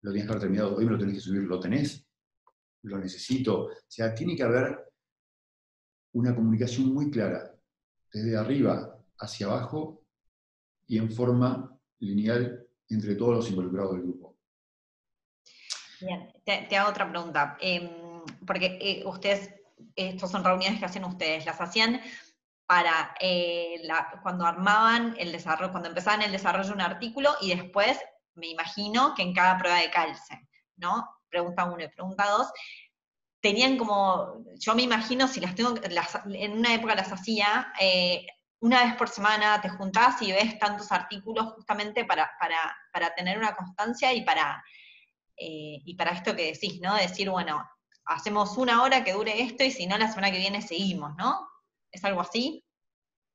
[0.00, 2.07] lo tienes que haber terminado, hoy me lo tenés que subir, ¿lo tenés?
[2.82, 3.66] Lo necesito.
[3.66, 4.78] O sea, tiene que haber
[6.12, 7.54] una comunicación muy clara,
[8.12, 10.02] desde arriba hacia abajo
[10.86, 14.36] y en forma lineal entre todos los involucrados del grupo.
[16.00, 17.56] Bien, te, hago otra pregunta.
[17.60, 17.90] Em,
[18.46, 19.50] porque eh, ustedes,
[19.94, 22.00] estas son reuniones que hacen ustedes, ¿las hacían
[22.66, 23.82] para eh,
[24.22, 27.98] cuando armaban el desarrollo, cuando empezaban el desarrollo de un artículo y después
[28.34, 31.08] me imagino que en cada prueba de calce, ¿no?
[31.28, 32.48] Pregunta uno y pregunta dos,
[33.40, 35.74] tenían como, yo me imagino si las tengo,
[36.32, 38.26] en una época las hacía, eh,
[38.60, 43.54] una vez por semana te juntás y ves tantos artículos justamente para, para, tener una
[43.54, 44.62] constancia y para,
[45.36, 46.96] eh, y para esto que decís, ¿no?
[46.96, 47.64] Decir, bueno,
[48.06, 51.48] hacemos una hora que dure esto y si no, la semana que viene seguimos, ¿no?
[51.92, 52.64] ¿Es algo así?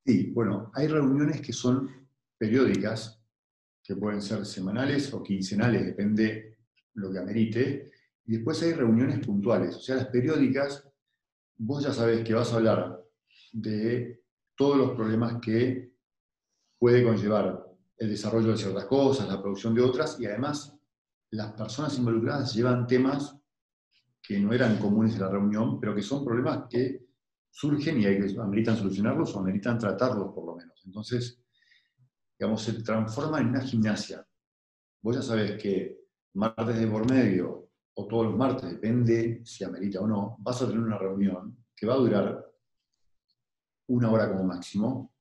[0.05, 3.21] Sí, bueno, hay reuniones que son periódicas,
[3.81, 6.52] que pueden ser semanales o quincenales, depende
[6.95, 7.91] lo que amerite,
[8.25, 10.89] y después hay reuniones puntuales, o sea, las periódicas,
[11.57, 13.03] vos ya sabés que vas a hablar
[13.51, 14.23] de
[14.55, 15.93] todos los problemas que
[16.77, 17.65] puede conllevar
[17.97, 20.75] el desarrollo de ciertas cosas, la producción de otras, y además
[21.31, 23.35] las personas involucradas llevan temas
[24.21, 27.07] que no eran comunes en la reunión, pero que son problemas que
[27.49, 30.81] surgen y hay que, ameritan solucionarlos o ameritan tratarlos por lo menos.
[30.85, 31.41] Entonces,
[32.37, 34.25] digamos, se transforma en una gimnasia.
[35.01, 36.02] Vos ya sabés que
[36.33, 40.67] martes de por medio o todos los martes, depende si amerita o no, vas a
[40.67, 42.51] tener una reunión que va a durar
[43.87, 45.13] una hora como máximo,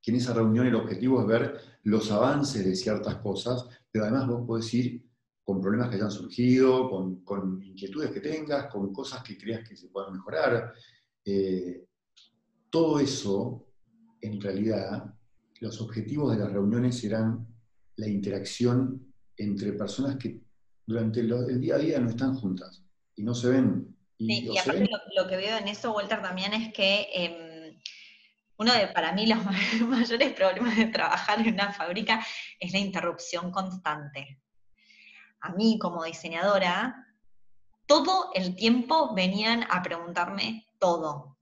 [0.00, 4.28] que en esa reunión el objetivo es ver los avances de ciertas cosas, pero además
[4.28, 5.08] vos podés ir
[5.42, 6.90] con problemas que hayan surgido,
[7.24, 10.74] con, inquietudes que tengas, con cosas que creas que se puedan mejorar.
[11.24, 11.86] Eh,
[12.70, 13.66] todo eso,
[14.20, 15.14] en realidad,
[15.60, 17.46] los objetivos de las reuniones eran
[17.96, 19.07] la interacción
[19.38, 20.40] entre personas que
[20.86, 22.82] durante el día a día no están juntas
[23.16, 23.96] y no se ven.
[24.18, 27.78] Y, aparte Lo, que veo en eso, Walter, también es que em,
[28.56, 29.38] uno de, para mí, los
[29.88, 32.24] mayores problemas de trabajar en una fábrica
[32.58, 34.40] es la interrupción constante
[35.40, 37.06] a mí como diseñadora,
[37.86, 41.36] todo el tiempo venían a preguntarme todo.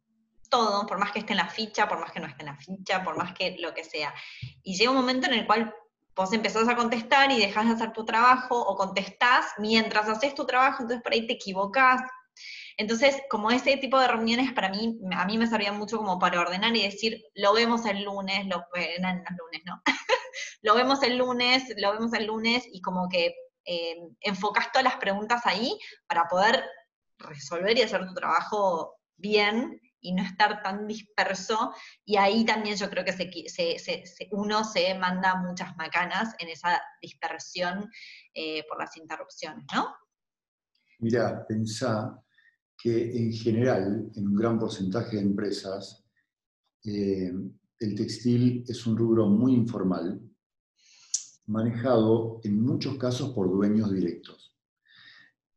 [0.49, 2.57] Todo, por más que esté en la ficha, por más que no esté en la
[2.57, 4.15] ficha, por más que lo que sea.
[4.63, 5.75] Y llega un momento en el cual
[6.17, 10.47] vos empezás a contestar y dejas de hacer tu trabajo, o contestás mientras haces tu
[10.47, 12.01] trabajo, entonces por ahí te equivocás.
[12.79, 16.41] Entonces, como ese tipo de reuniones para mí, a mí me servían mucho como para
[16.41, 19.83] ordenar y decir, lo vemos el lunes, lo, eh, no, lunes, no.
[20.63, 24.97] lo vemos el lunes, lo vemos el lunes, y como que eh, enfocas todas las
[24.97, 26.65] preguntas ahí para poder
[27.19, 31.73] resolver y hacer tu trabajo bien y no estar tan disperso.
[32.05, 33.13] Y ahí también yo creo que
[34.31, 37.91] uno se manda muchas macanas en esa dispersión
[38.33, 39.95] eh, por las interrupciones, ¿no?
[41.01, 42.23] Mira, pensá
[42.79, 46.05] que en general, en un gran porcentaje de empresas,
[46.85, 47.33] eh,
[47.81, 50.21] el textil es un rubro muy informal,
[51.47, 54.57] manejado en muchos casos por dueños directos.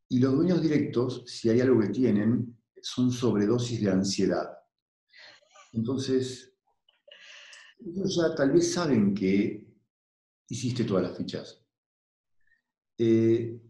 [0.07, 2.58] Y los dueños directos, si hay algo que tienen,
[2.93, 4.49] son sobredosis de ansiedad.
[5.73, 6.53] Entonces,
[7.79, 9.67] ellos ya tal vez saben que
[10.47, 11.63] hiciste todas las fichas.
[12.97, 13.61] Eh,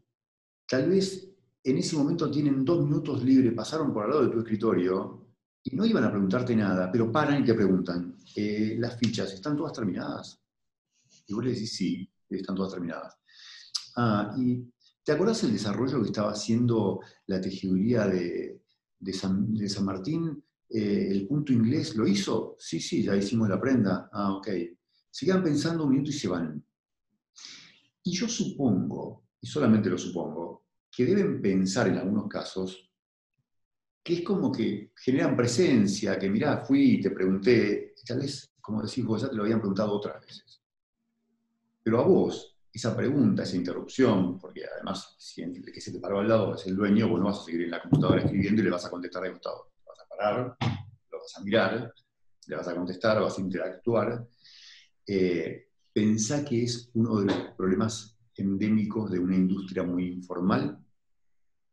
[0.68, 1.30] tal vez
[1.64, 5.28] en ese momento tienen dos minutos libres, pasaron por al lado de tu escritorio
[5.64, 9.58] y no iban a preguntarte nada, pero paran y te preguntan, eh, ¿las fichas están
[9.58, 10.42] todas terminadas?
[11.28, 13.18] Y vos le decís, sí, están todas terminadas.
[13.98, 14.64] Ah, y
[15.04, 18.60] ¿te acuerdas el desarrollo que estaba haciendo la tejiduría de,
[19.14, 20.44] San, Martín?
[20.70, 22.56] Eh, ¿El punto inglés lo hizo?
[22.60, 24.10] Sí, sí, ya hicimos la prenda.
[24.12, 24.48] Ah, ok.
[25.10, 26.64] Se quedan pensando un minuto y se van.
[28.04, 32.90] Y yo supongo, y solamente lo supongo, que deben pensar en algunos casos
[34.04, 38.82] que es como que generan presencia, que mirá, fui y te pregunté, tal vez, como
[38.82, 40.62] decís vos, ya te lo habían preguntado otras veces.
[41.84, 46.20] Pero a vos, esa pregunta, esa interrupción, porque además, si el que se te paró
[46.20, 48.66] al lado es el dueño, vos no vas a seguir en la computadora escribiendo y
[48.66, 49.72] le vas a contestar de costado.
[49.86, 50.58] Vas a parar,
[51.12, 51.94] lo vas a mirar,
[52.48, 54.28] le vas a contestar, vas a interactuar.
[55.06, 60.78] Eh, pensá que es uno de los problemas endémicos de una industria muy informal,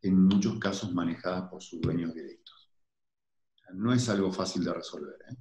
[0.02, 2.70] en muchos casos manejada por sus dueños directos.
[3.74, 5.16] No es algo fácil de resolver.
[5.28, 5.37] ¿eh?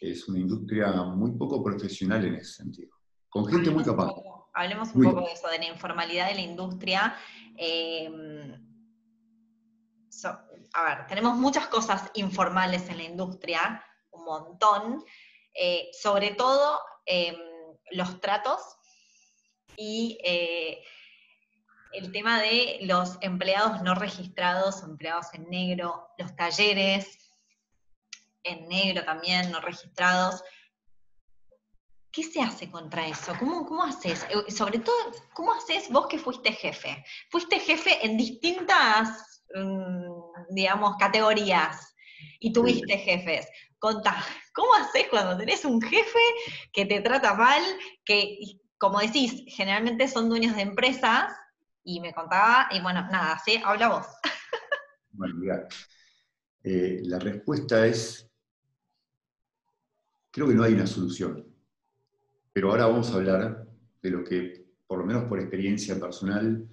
[0.00, 4.12] Es una industria muy poco profesional en ese sentido con gente muy capaz.
[4.52, 7.16] Hablemos un poco de eso, de la informalidad de la industria.
[7.56, 8.72] Em,
[10.74, 15.04] a ver, tenemos muchas cosas informales en la industria, un montón,
[15.54, 17.36] eh, sobre todo em,
[17.90, 18.60] los tratos
[19.76, 20.82] y eh,
[21.92, 27.18] el tema de los empleados no registrados, empleados en negro, los talleres
[28.44, 30.42] en negro también, no registrados.
[32.12, 33.34] ¿Qué se hace contra eso?
[33.38, 34.26] ¿Cómo, cómo haces?
[34.28, 37.02] Eh, sobre todo, ¿cómo haces vos que fuiste jefe?
[37.30, 41.94] Fuiste jefe en distintas, mm, digamos, categorías
[42.38, 43.48] y tuviste jefes.
[43.78, 44.22] Contá,
[44.54, 46.20] ¿cómo haces cuando tenés un jefe
[46.74, 47.62] que te trata mal,
[48.04, 48.38] que,
[48.76, 51.32] como decís, generalmente son dueños de empresas?
[51.82, 54.06] Y me contaba, y bueno, nada, sí, habla vos.
[55.14, 55.68] Bueno, mira,
[56.64, 58.32] eh, la respuesta es,
[60.30, 61.51] creo que no hay una solución
[62.52, 63.66] pero ahora vamos a hablar
[64.02, 66.68] de lo que, por lo menos por experiencia personal,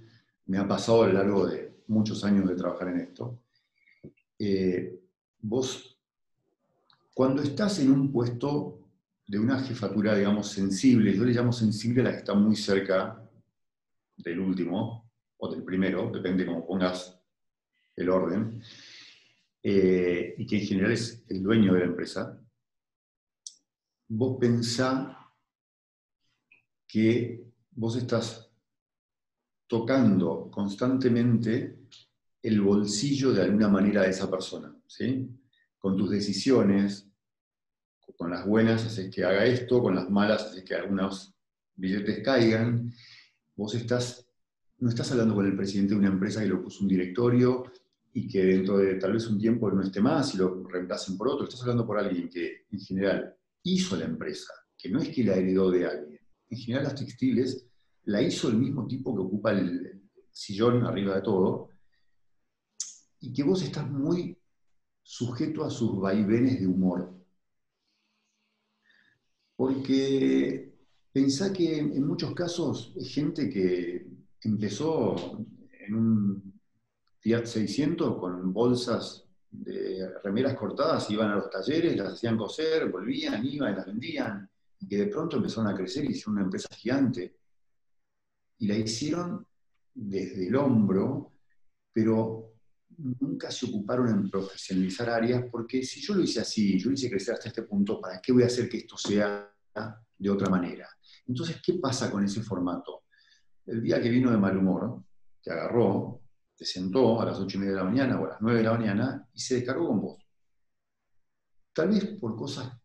[0.45, 3.39] me ha pasado a lo largo de muchos años de trabajar en esto.
[4.37, 4.99] Eh,
[5.39, 5.97] vos,
[7.13, 8.79] cuando estás en un puesto
[9.27, 13.23] de una jefatura, digamos, sensible, yo le llamo sensible a la que está muy cerca
[14.17, 17.21] del último o del primero, depende cómo pongas
[17.95, 18.61] el orden,
[19.61, 22.41] eh, y que en general es el dueño de la empresa,
[24.07, 25.18] vos pensás
[26.89, 28.51] que vos estás
[29.67, 31.77] tocando constantemente
[32.41, 35.29] el bolsillo de alguna manera de esa persona, ¿sí?
[35.77, 37.07] Con tus decisiones,
[38.17, 41.33] con las buenas haces que haga esto, con las malas haces que algunos
[41.75, 42.91] billetes caigan.
[43.55, 44.27] Vos estás,
[44.79, 47.71] no estás hablando con el presidente de una empresa que lo puso un directorio
[48.11, 51.27] y que dentro de tal vez un tiempo no esté más y lo reemplacen por
[51.27, 51.43] otro.
[51.43, 55.35] Estás hablando por alguien que en general hizo la empresa, que no es que la
[55.35, 56.08] heredó de alguien.
[56.49, 57.65] En general las textiles
[58.05, 61.69] la hizo el mismo tipo que ocupa el sillón arriba de todo
[63.19, 64.37] y que vos estás muy
[65.03, 67.13] sujeto a sus vaivenes de humor.
[69.55, 70.73] Porque
[71.11, 74.07] pensá que en muchos casos hay gente que
[74.41, 76.53] empezó en un
[77.19, 83.45] Fiat 600 con bolsas de remeras cortadas, iban a los talleres, las hacían coser, volvían,
[83.45, 84.49] iban, las vendían,
[84.79, 87.37] y que de pronto empezaron a crecer y hicieron una empresa gigante.
[88.59, 89.45] Y la hicieron
[89.93, 91.33] desde el hombro,
[91.91, 92.53] pero
[92.97, 97.09] nunca se ocuparon en profesionalizar áreas, porque si yo lo hice así, yo lo hice
[97.09, 99.53] crecer hasta este punto, ¿para qué voy a hacer que esto sea
[100.17, 100.87] de otra manera?
[101.27, 103.03] Entonces, ¿qué pasa con ese formato?
[103.65, 105.03] El día que vino de mal humor,
[105.41, 106.21] te agarró,
[106.55, 108.65] te sentó a las ocho y media de la mañana o a las nueve de
[108.65, 110.23] la mañana y se descargó con vos.
[111.71, 112.78] Tal vez por cosas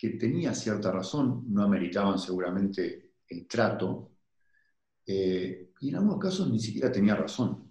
[0.00, 4.12] que tenía cierta razón, no ameritaban seguramente el trato,
[5.04, 7.70] eh, y en algunos casos ni siquiera tenía razón.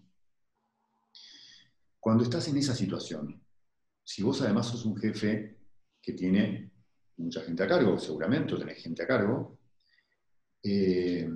[1.99, 3.41] Cuando estás en esa situación,
[4.03, 5.57] si vos además sos un jefe
[5.99, 6.71] que tiene
[7.17, 9.57] mucha gente a cargo, seguramente, tenés gente a cargo,
[10.61, 11.27] eh,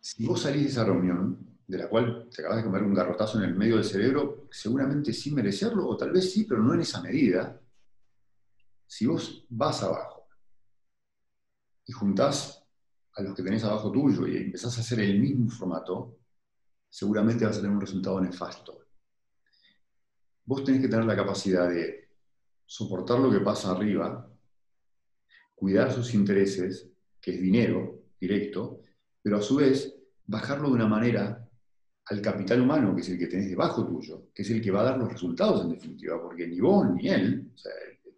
[0.00, 3.38] si vos salís de esa reunión, de la cual te acabas de comer un garrotazo
[3.38, 6.80] en el medio del cerebro, seguramente sin merecerlo, o tal vez sí, pero no en
[6.80, 7.60] esa medida,
[8.94, 10.28] si vos vas abajo
[11.84, 12.64] y juntás
[13.16, 16.20] a los que tenés abajo tuyo y empezás a hacer el mismo formato,
[16.88, 18.86] seguramente vas a tener un resultado nefasto.
[20.44, 22.08] Vos tenés que tener la capacidad de
[22.66, 24.30] soportar lo que pasa arriba,
[25.56, 26.88] cuidar sus intereses,
[27.20, 28.80] que es dinero directo,
[29.20, 29.92] pero a su vez
[30.24, 31.44] bajarlo de una manera
[32.04, 34.82] al capital humano, que es el que tenés debajo tuyo, que es el que va
[34.82, 37.50] a dar los resultados en definitiva, porque ni vos ni él,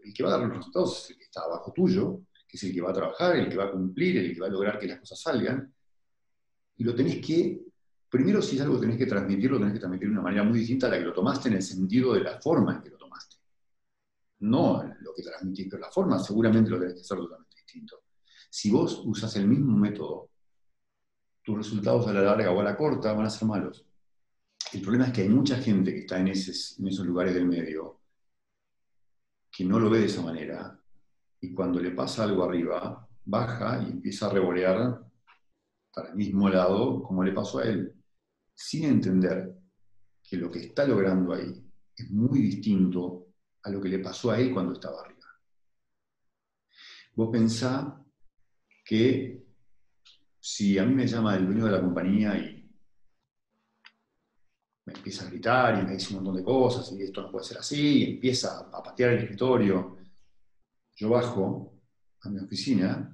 [0.08, 2.62] el que va a dar los resultados es el que está abajo tuyo, que es
[2.64, 4.78] el que va a trabajar, el que va a cumplir, el que va a lograr
[4.78, 5.72] que las cosas salgan,
[6.76, 7.66] y lo tenés que
[8.08, 10.44] Primero, si es algo que tenés que transmitir, lo tenés que transmitir de una manera
[10.44, 12.90] muy distinta a la que lo tomaste en el sentido de la forma en que
[12.90, 13.36] lo tomaste.
[14.38, 18.04] No lo que transmitís, pero la forma seguramente lo tenés que hacer totalmente distinto.
[18.48, 20.30] Si vos usas el mismo método,
[21.42, 23.84] tus resultados a la larga o a la corta van a ser malos.
[24.72, 28.00] El problema es que hay mucha gente que está en, en esos lugares del medio
[29.56, 30.78] que no lo ve de esa manera
[31.40, 35.02] y cuando le pasa algo arriba, baja y empieza a revolear
[35.94, 37.94] para el mismo lado como le pasó a él
[38.54, 39.54] sin entender
[40.22, 41.64] que lo que está logrando ahí
[41.96, 43.28] es muy distinto
[43.62, 45.26] a lo que le pasó a él cuando estaba arriba.
[47.14, 48.04] Vos pensá
[48.84, 49.42] que
[50.38, 52.55] si a mí me llama el dueño de la compañía y
[54.86, 57.44] me empieza a gritar y me dice un montón de cosas y esto no puede
[57.44, 59.98] ser así, y empieza a patear el escritorio,
[60.94, 61.74] yo bajo
[62.22, 63.12] a mi oficina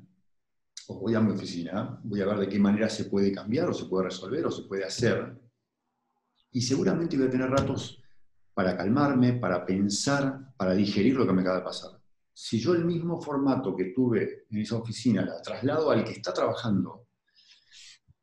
[0.88, 3.74] o voy a mi oficina, voy a ver de qué manera se puede cambiar o
[3.74, 5.40] se puede resolver o se puede hacer.
[6.50, 8.02] Y seguramente voy a tener ratos
[8.52, 11.90] para calmarme, para pensar, para digerir lo que me acaba de pasar.
[12.34, 16.34] Si yo el mismo formato que tuve en esa oficina la traslado al que está
[16.34, 17.06] trabajando,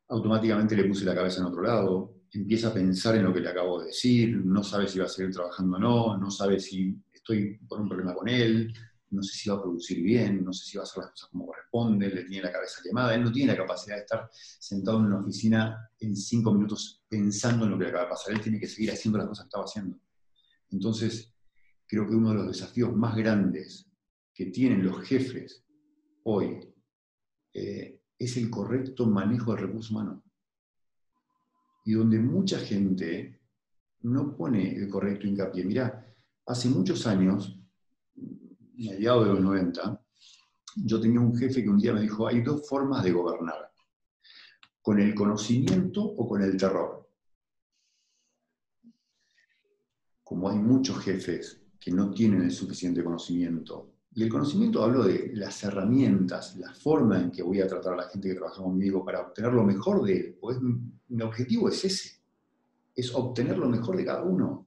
[0.08, 3.48] automáticamente le puse la cabeza en otro lado, empieza a pensar en lo que le
[3.48, 6.96] acabo de decir, no sabe si va a seguir trabajando o no, no sabe si
[7.12, 8.72] estoy por un problema con él,
[9.10, 11.28] no sé si va a producir bien, no sé si va a hacer las cosas
[11.30, 15.00] como corresponde, le tiene la cabeza quemada, él no tiene la capacidad de estar sentado
[15.00, 18.40] en una oficina en cinco minutos pensando en lo que le acaba de pasar, él
[18.40, 19.98] tiene que seguir haciendo las cosas que estaba haciendo.
[20.70, 21.34] Entonces,
[21.86, 23.90] creo que uno de los desafíos más grandes
[24.32, 25.64] que tienen los jefes
[26.22, 26.72] hoy
[27.52, 30.22] eh, es el correcto manejo del recurso humano.
[31.84, 33.40] Y donde mucha gente
[34.02, 35.64] no pone el correcto hincapié.
[35.64, 36.06] Mirá,
[36.46, 37.58] hace muchos años
[38.74, 40.02] mediados de los 90,
[40.76, 43.70] yo tenía un jefe que un día me dijo, hay dos formas de gobernar,
[44.80, 47.08] con el conocimiento o con el terror.
[50.22, 55.30] Como hay muchos jefes que no tienen el suficiente conocimiento, y el conocimiento hablo de
[55.34, 59.04] las herramientas, la forma en que voy a tratar a la gente que trabaja conmigo
[59.04, 62.20] para obtener lo mejor de él, pues mi objetivo es ese,
[62.94, 64.66] es obtener lo mejor de cada uno.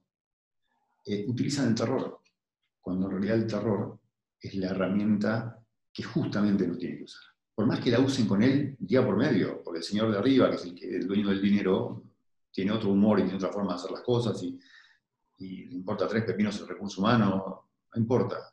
[1.05, 2.21] Eh, utilizan el terror,
[2.79, 3.99] cuando en realidad el terror
[4.39, 5.59] es la herramienta
[5.91, 7.23] que justamente no tiene que usar.
[7.53, 10.49] por más que la usen con él día por medio, porque el señor de arriba,
[10.49, 12.03] que es el dueño del dinero,
[12.49, 14.57] tiene otro humor y tiene otra forma de hacer las cosas y,
[15.39, 18.52] y le importa tres pepinos el recurso humano, no importa.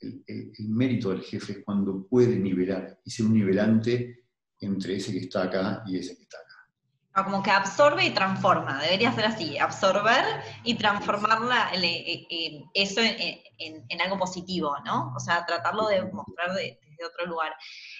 [0.00, 4.26] El, el, mérito del jefe es cuando puede nivelar y ser un nivelante
[4.60, 7.24] entre ese que está acá y ese que está acá.
[7.24, 10.22] Como que absorbe y transforma, debería ser así, absorber
[10.64, 15.14] y transformarla, eh, eh, eso en, algo positivo, ¿no?
[15.16, 17.54] O sea, tratarlo de mostrar desde otro lugar.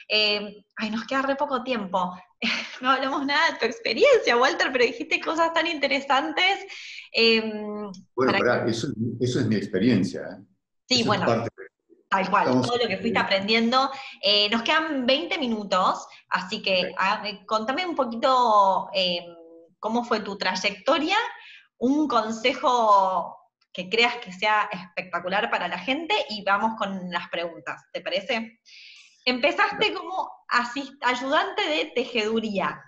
[0.08, 2.14] Eh, ay, nos queda re poco tiempo.
[2.82, 6.66] no hablamos nada de tu experiencia, Walter, pero dijiste cosas tan interesantes.
[7.10, 8.88] Em, bueno, eso,
[9.20, 10.42] es mi experiencia.
[10.86, 11.46] Sí, bueno.
[12.08, 13.90] Tal cual, todo lo que fuiste aprendiendo.
[14.22, 16.94] Eh, nos quedan 20 minutos, así que
[17.46, 19.26] contame un poquito eh,
[19.80, 21.16] cómo fue tu trayectoria,
[21.78, 23.36] un consejo
[23.72, 28.60] que creas que sea espectacular para la gente y vamos con las preguntas, ¿te parece?
[29.24, 30.30] Empezaste como
[31.02, 32.80] ayudante de tejeduría.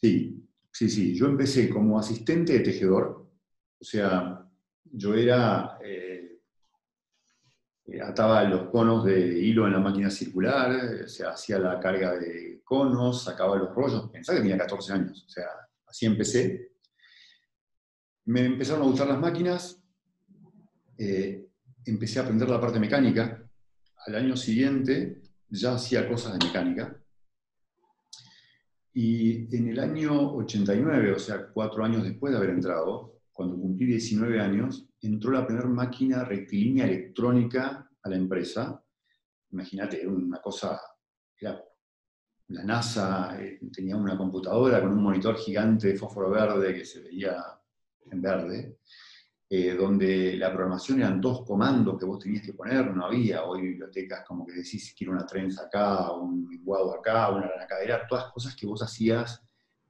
[0.00, 1.14] Sí, sí, sí.
[1.14, 3.28] Yo empecé como asistente de tejedor,
[3.80, 4.46] o sea,
[4.84, 5.78] yo era...
[5.84, 6.09] Eh, eh,
[7.98, 13.24] ataba los conos de hilo en la máquina circular, se hacía la carga de conos,
[13.24, 14.10] sacaba los rollos.
[14.10, 15.46] Pensaba que tenía 14 años, o sea,
[15.86, 16.72] así empecé.
[18.26, 19.82] Me empezaron a gustar las máquinas,
[20.98, 21.48] eh,
[21.84, 23.42] empecé a aprender la parte mecánica.
[24.06, 26.96] Al año siguiente ya hacía cosas de mecánica.
[28.92, 33.86] Y en el año 89, o sea, cuatro años después de haber entrado, cuando cumplí
[33.86, 38.82] 19 años, entró la primera máquina rectilínea electrónica a la empresa.
[39.52, 40.80] Imagínate, era una cosa,
[41.38, 41.62] era,
[42.48, 47.00] la NASA eh, tenía una computadora con un monitor gigante de fósforo verde que se
[47.00, 47.44] veía
[48.10, 48.78] en verde,
[49.48, 53.62] eh, donde la programación eran dos comandos que vos tenías que poner, no había hoy
[53.62, 58.54] bibliotecas como que decís quiero una trenza acá, un linguado acá, una cadera, todas cosas
[58.54, 59.42] que vos hacías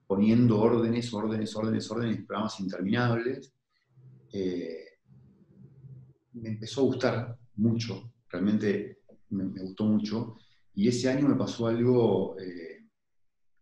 [0.07, 3.55] poniendo órdenes, órdenes, órdenes, órdenes, programas interminables.
[4.33, 4.90] Eh,
[6.33, 9.01] me empezó a gustar mucho, realmente
[9.31, 10.37] me, gustó mucho.
[10.75, 12.87] Y ese año me pasó algo eh,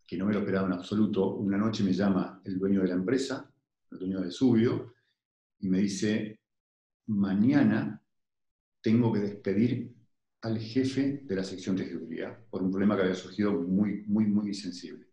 [0.06, 1.34] que no me lo esperaba en absoluto.
[1.34, 3.50] Una noche me llama el dueño de la empresa,
[3.90, 4.94] el dueño de Subio,
[5.60, 6.40] y me dice,
[7.06, 8.02] mañana
[8.80, 9.94] tengo que despedir
[10.42, 14.26] al jefe de la sección de seguridad por un problema que había surgido muy, muy,
[14.26, 15.06] muy sensible.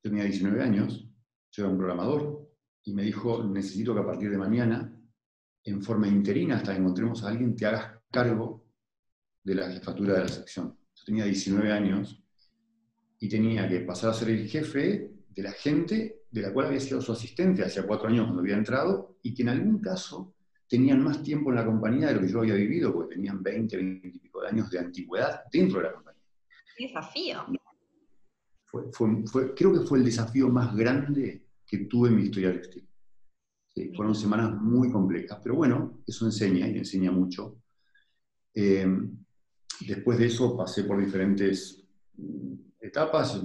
[0.00, 1.08] Tenía 19 años,
[1.50, 2.48] yo era un programador,
[2.84, 4.99] y me dijo, necesito que a partir de mañana
[5.64, 8.64] en forma interina hasta que encontremos a alguien, te hagas cargo
[9.42, 10.76] de la jefatura de la sección.
[10.94, 12.22] Yo tenía 19 años
[13.18, 16.80] y tenía que pasar a ser el jefe de la gente de la cual había
[16.80, 20.34] sido su asistente hace cuatro años cuando había entrado y que en algún caso
[20.68, 23.76] tenían más tiempo en la compañía de lo que yo había vivido, porque tenían 20,
[23.76, 26.22] 20 y pico de años de antigüedad dentro de la compañía.
[26.76, 27.46] ¡Qué desafío!
[29.56, 32.89] creo que fue el desafío más grande que tuve en mi historia textil
[33.94, 37.58] fueron semanas muy complejas, pero bueno, eso enseña y enseña mucho.
[38.54, 38.86] Eh,
[39.80, 41.84] después de eso pasé por diferentes
[42.16, 43.40] mm, etapas,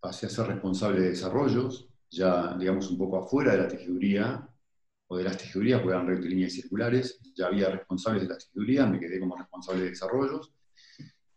[0.00, 4.48] pasé a ser responsable de desarrollos, ya digamos un poco afuera de la tejeduría,
[5.08, 8.98] o de las tejedurías, porque eran rectilíneas circulares, ya había responsables de la tejeduría, me
[8.98, 10.52] quedé como responsable de desarrollos,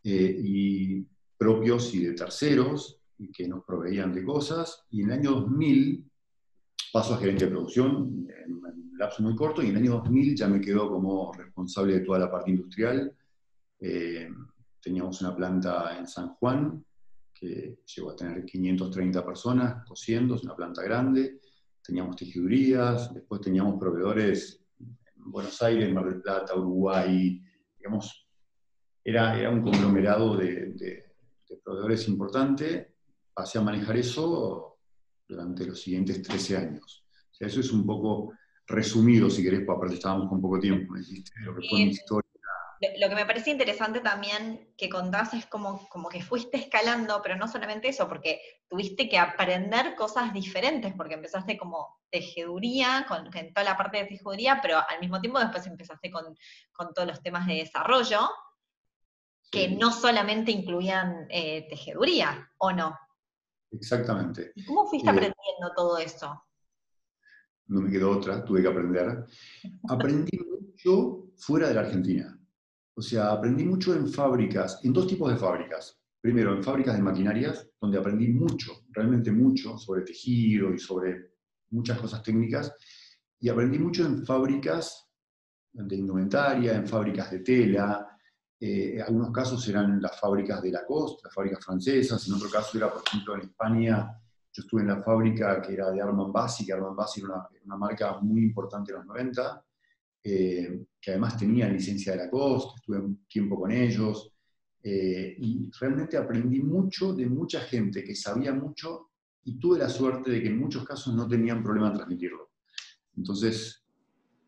[0.04, 1.08] eh, y
[1.38, 3.00] propios y de terceros,
[3.34, 6.10] que nos proveían de cosas, y en el año 2000
[6.92, 10.36] paso a gerente de producción en un lapso muy corto y en el año 2000
[10.36, 13.16] ya me quedo como responsable de toda la parte industrial.
[13.80, 14.30] Eh,
[14.82, 16.84] teníamos una planta en San Juan
[17.34, 21.40] que llegó a tener 530 personas cosiendo, es una planta grande.
[21.82, 27.42] Teníamos tejidurías, después teníamos proveedores en Buenos Aires, Mar del Plata, Uruguay,
[27.78, 28.28] digamos,
[29.04, 31.04] era, era un conglomerado de, de,
[31.48, 32.94] de proveedores importante.
[33.34, 34.79] Pasé a manejar eso
[35.30, 37.06] durante los siguientes 13 años.
[37.32, 38.34] O sea, eso es un poco
[38.68, 42.30] resumido, si querés, porque aparte estábamos con poco tiempo, lo que fue mi historia.
[42.98, 47.36] Lo que me parece interesante también que contás es como, como que fuiste escalando, pero
[47.36, 53.64] no solamente eso, porque tuviste que aprender cosas diferentes, porque empezaste como tejeduría, con, toda
[53.66, 56.24] la parte de tejeduría, pero al mismo tiempo después empezaste con,
[56.72, 58.30] con todos los temas de desarrollo,
[59.52, 62.98] que no solamente incluían eh, tejeduría, ¿o no?
[63.72, 64.52] Exactamente.
[64.56, 66.44] ¿Y cómo fuiste eh, aprendiendo todo eso?
[67.68, 69.26] No me quedó otra, tuve que aprender.
[69.88, 72.36] Aprendí mucho fuera de la Argentina.
[72.96, 76.02] O sea, aprendí mucho en fábricas, en dos tipos de fábricas.
[76.20, 81.36] Primero, en fábricas de maquinarias, donde aprendí mucho, realmente mucho, sobre tejido y sobre
[81.70, 82.76] muchas cosas técnicas.
[83.40, 85.08] Y aprendí mucho en fábricas
[85.72, 88.09] de indumentaria, en fábricas de tela,
[88.62, 92.92] Eh, algunos casos eran las fábricas de Lacoste, las fábricas francesas, en otro caso era,
[92.92, 96.74] por ejemplo, en España, yo estuve en la fábrica que era de Armand Bassi, que
[96.74, 99.66] Armand Bassi era una, marca muy importante en los 90,
[100.24, 104.34] eh, que además tenía licencia de Lacoste, estuve un tiempo con ellos,
[104.82, 109.12] eh, y realmente aprendí mucho de mucha gente que sabía mucho
[109.44, 112.52] y tuve la suerte de que en muchos casos no tenían problema en transmitirlo.
[113.16, 113.79] Entonces,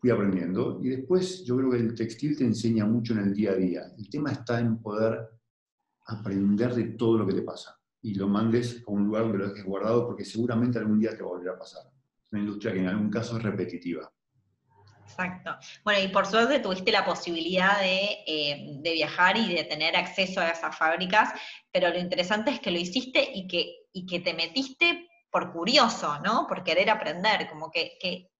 [0.02, 0.80] fui aprendiendo.
[0.82, 3.82] Y después yo creo que el textil te enseña mucho en el día a día.
[3.96, 5.30] El tema está en poder
[6.06, 9.48] aprender de todo lo que te pasa y lo mandes a un lugar donde lo
[9.48, 11.84] dejes guardado porque seguramente algún día te va a pasar.
[11.86, 14.12] Es una industria que en algún caso es repetitiva.
[15.04, 15.54] Exacto.
[15.84, 20.40] Bueno, y por suerte tuviste la posibilidad de, eh, de, viajar y de tener acceso
[20.40, 21.32] a esas fábricas,
[21.70, 26.18] pero lo interesante es que lo hiciste y que, y que te metiste por curioso,
[26.20, 26.46] ¿no?
[26.48, 28.30] Por querer aprender, como que,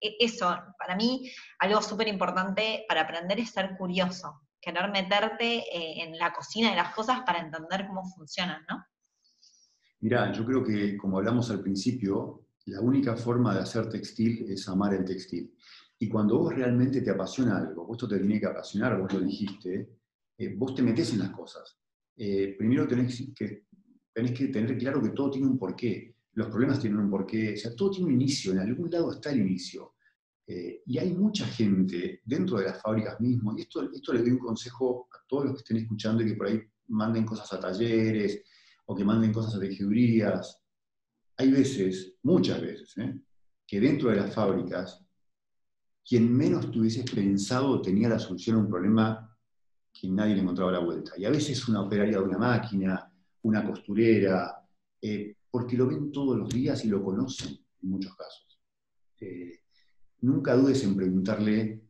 [0.00, 1.30] eso, para mí,
[1.60, 6.76] algo súper importante para aprender es ser curioso, querer meterte eh, en la cocina de
[6.76, 8.84] las cosas para entender cómo funcionan, ¿no?
[10.00, 14.68] Mira, yo creo que, como hablamos al principio, la única forma de hacer textil es
[14.68, 15.54] amar el textil.
[15.98, 19.20] Y cuando vos realmente te apasiona algo, vos esto te tiene que apasionar, vos lo
[19.20, 19.88] dijiste,
[20.36, 21.78] eh, vos te metés en las cosas.
[22.16, 23.66] Eh, primero tenés que,
[24.12, 26.13] tenés que tener claro que todo tiene un porqué.
[26.34, 29.30] Los problemas tienen un porqué, o sea, todo tiene un inicio, en algún lado está
[29.30, 29.94] el inicio.
[30.46, 34.32] Eh, y hay mucha gente dentro de las fábricas mismo, y esto, esto le doy
[34.32, 37.60] un consejo a todos los que estén escuchando y que por ahí manden cosas a
[37.60, 38.42] talleres
[38.86, 40.60] o que manden cosas a tejedurías.
[41.36, 43.18] Hay veces, muchas veces, ¿eh?
[43.66, 45.02] que dentro de las fábricas,
[46.06, 49.36] quien menos tuviese pensado tenía la solución a un problema
[49.92, 51.12] que nadie le encontraba la vuelta.
[51.16, 53.10] Y a veces una operaria de una máquina,
[53.42, 54.63] una costurera,
[55.04, 58.44] eh, porque lo ven todos los días y lo conocen en muchos casos
[60.24, 61.82] nunca dudes en preguntarle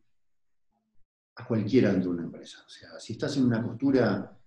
[1.37, 2.63] a cualquiera dentro de una empresa.
[2.65, 4.37] O sea, si estás en una costura,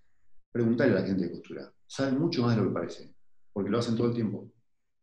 [0.53, 1.73] pregúntale a la gente de costura.
[1.87, 3.15] Saben mucho más de lo que parece,
[3.53, 4.51] porque lo hacen todo el tiempo.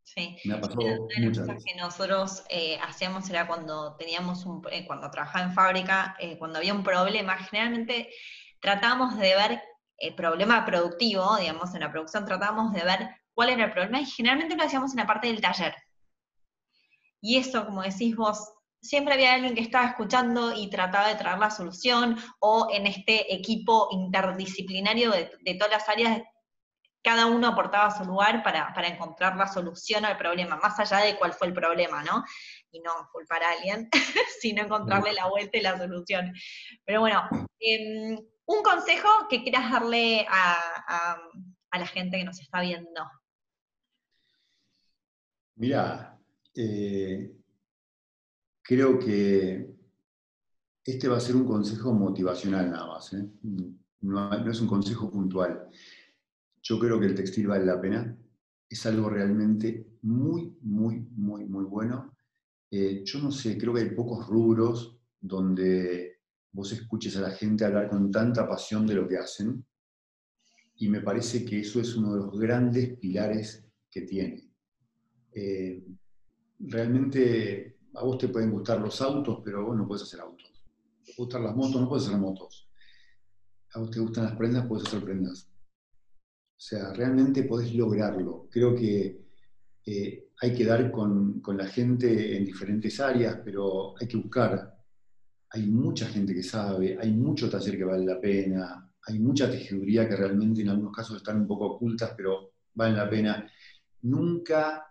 [0.04, 0.38] Sí.
[0.46, 1.64] Me ha pasado una muchas veces.
[1.66, 6.60] que nosotros eh, hacíamos era cuando teníamos un, eh, cuando trabajaba en fábrica, eh, cuando
[6.60, 8.10] había un problema, generalmente
[8.62, 9.62] tratábamos de ver
[9.98, 14.06] el problema productivo, digamos, en la producción tratábamos de ver cuál era el problema y
[14.06, 15.76] generalmente lo hacíamos en la parte del taller.
[17.22, 18.56] Y eso, como decís vos,
[18.86, 23.34] siempre había alguien que estaba escuchando y trataba de traer la solución, o en este
[23.34, 26.22] equipo interdisciplinario de, todas las áreas,
[27.04, 31.34] cada uno aportaba su lugar para, encontrar la solución al problema, más allá de cuál
[31.34, 32.24] fue el problema, ¿no?
[32.72, 33.90] Y no culpar a alguien,
[34.42, 36.34] sino encontrarle la vuelta y la solución.
[36.84, 37.28] Pero bueno,
[37.60, 38.18] em,
[38.48, 41.18] un consejo que quieras darle a,
[41.78, 43.02] la gente que nos está viendo.
[45.58, 46.20] Mira,
[46.54, 47.34] eh,
[48.62, 49.74] creo que
[50.84, 53.26] este va a ser un consejo motivacional nada más, ¿eh?
[54.02, 55.68] no, es un consejo puntual.
[56.62, 58.18] Yo creo que el textil vale la pena,
[58.70, 62.16] es algo realmente muy, muy, muy, muy bueno.
[62.70, 66.20] Eh, yo no sé, creo que hay pocos rubros donde
[66.52, 69.66] vos escuches a la gente hablar con tanta pasión de lo que hacen,
[70.78, 74.45] y me parece que eso es uno de los grandes pilares que tiene.
[75.36, 75.84] Eh,
[76.60, 80.52] realmente a vos te pueden gustar los autos, pero vos no puedes hacer autos.
[81.04, 82.70] Te gustan las motos, no puedes hacer motos.
[83.74, 85.50] A vos te gustan las prendas, puedes hacer prendas.
[86.58, 88.48] O sea, realmente podés lograrlo.
[88.50, 89.26] Creo que
[89.86, 94.74] eh, hay que dar con, la gente en diferentes áreas, pero hay que buscar.
[95.50, 100.08] Hay mucha gente que sabe, hay mucho taller que vale la pena, hay mucha tejeduría
[100.08, 103.50] que realmente en algunos casos están un poco ocultas, pero valen la pena.
[104.02, 104.86] Nunca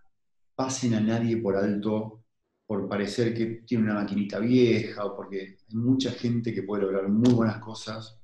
[0.54, 2.24] pasen a nadie por alto
[2.66, 7.08] por parecer que tiene una maquinita vieja o porque hay mucha gente que puede lograr
[7.08, 8.18] muy buenas cosas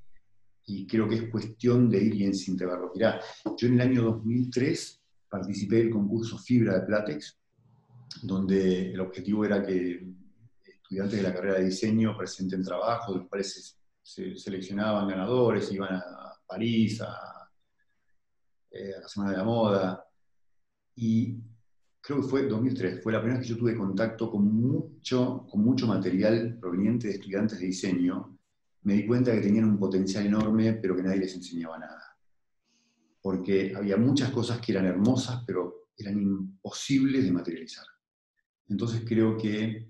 [0.64, 2.92] y creo que es cuestión de ir y desintegrarlo.
[2.94, 3.20] Mirá,
[3.56, 7.38] yo en el año 2003 participé del concurso Fibra de Platex,
[8.22, 10.06] donde el objetivo era que
[10.64, 16.04] estudiantes de la carrera de diseño presenten trabajo, los cuales se, seleccionaban ganadores, iban a
[16.46, 17.48] París, a,
[18.70, 20.04] eh, a la Semana de la Moda,
[20.96, 21.36] y
[22.10, 25.62] creo que fue 2003, fue la primera vez que yo tuve contacto con mucho, con
[25.62, 28.36] mucho material proveniente de estudiantes de diseño,
[28.82, 32.18] me di cuenta que tenían un potencial enorme, pero que nadie les enseñaba nada.
[33.22, 37.86] Porque había muchas cosas que eran hermosas, pero eran imposibles de materializar.
[38.68, 39.88] Entonces creo que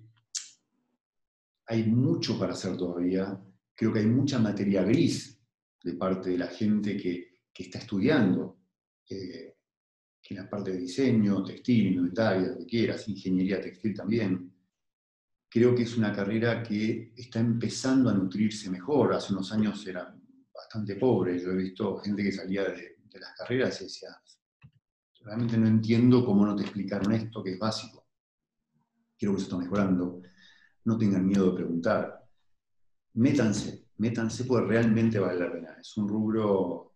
[1.69, 3.41] hay mucho para hacer todavía,
[3.75, 5.41] creo que hay mucha materia gris
[5.83, 8.57] de parte de la gente que, está estudiando.
[9.11, 9.55] Eh,
[10.31, 14.53] en la parte de diseño, textil, indumentaria, lo que quieras, ingeniería textil también.
[15.49, 19.13] Creo que es una carrera que está empezando a nutrirse mejor.
[19.13, 20.17] Hace unos años era
[20.55, 21.41] bastante pobre.
[21.41, 24.11] Yo he visto gente que salía de, las carreras y decía,
[25.23, 28.07] realmente no entiendo cómo no te explicaron esto, que es básico.
[29.19, 30.23] Quiero que se está mejorando.
[30.85, 32.25] No tengan miedo de preguntar.
[33.15, 35.77] Métanse, métanse porque realmente vale la pena.
[35.81, 36.95] Es un rubro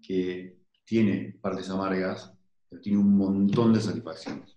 [0.00, 2.35] que tiene partes amargas,
[2.80, 4.56] tiene un montón de satisfacciones.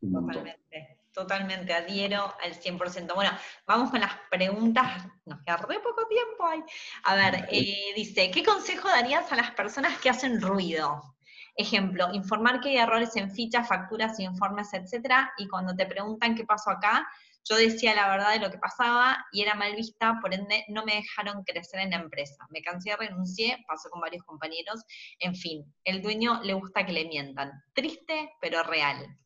[0.00, 3.14] Totalmente, totalmente, adhiero al 100%.
[3.14, 3.30] Bueno,
[3.66, 6.62] vamos con las preguntas, nos queda re poco tiempo ahí.
[7.04, 11.16] A ver, eh, dice, ¿qué consejo darías a las personas que hacen ruido?
[11.56, 16.44] Ejemplo, informar que hay errores en fichas, facturas, informes, etcétera, y cuando te preguntan qué
[16.44, 17.08] pasó acá,
[17.44, 20.84] yo decía la verdad de lo que pasaba y era mal vista, por ende no
[20.84, 22.46] me dejaron crecer en la empresa.
[22.50, 24.82] Me cansé, renuncié, pasó con varios compañeros,
[25.18, 27.50] en fin, el dueño le gusta que le mientan.
[27.74, 29.18] Triste, pero real.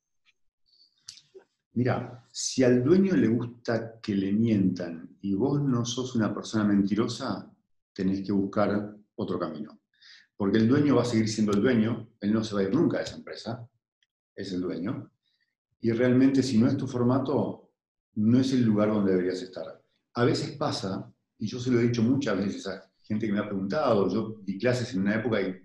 [1.74, 6.64] Mira, si al dueño le gusta que le mientan y vos no sos una persona
[6.64, 7.50] mentirosa,
[7.94, 9.80] tenés que buscar otro camino.
[10.36, 12.74] Porque el dueño va a seguir siendo el dueño, él no se va a ir
[12.74, 13.66] nunca de esa empresa,
[14.34, 15.10] es el dueño.
[15.80, 17.61] Y realmente si no es tu formato,
[18.14, 19.80] no es el lugar donde deberías estar.
[20.14, 23.40] A veces pasa, y yo se lo he dicho muchas veces a gente que me
[23.40, 25.62] ha preguntado, yo di clases en una época y eh,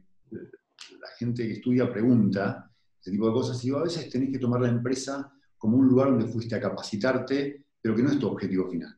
[1.00, 4.62] la gente que estudia pregunta ese tipo de cosas, y a veces tenés que tomar
[4.62, 8.70] la empresa como un lugar donde fuiste a capacitarte, pero que no es tu objetivo
[8.70, 8.98] final,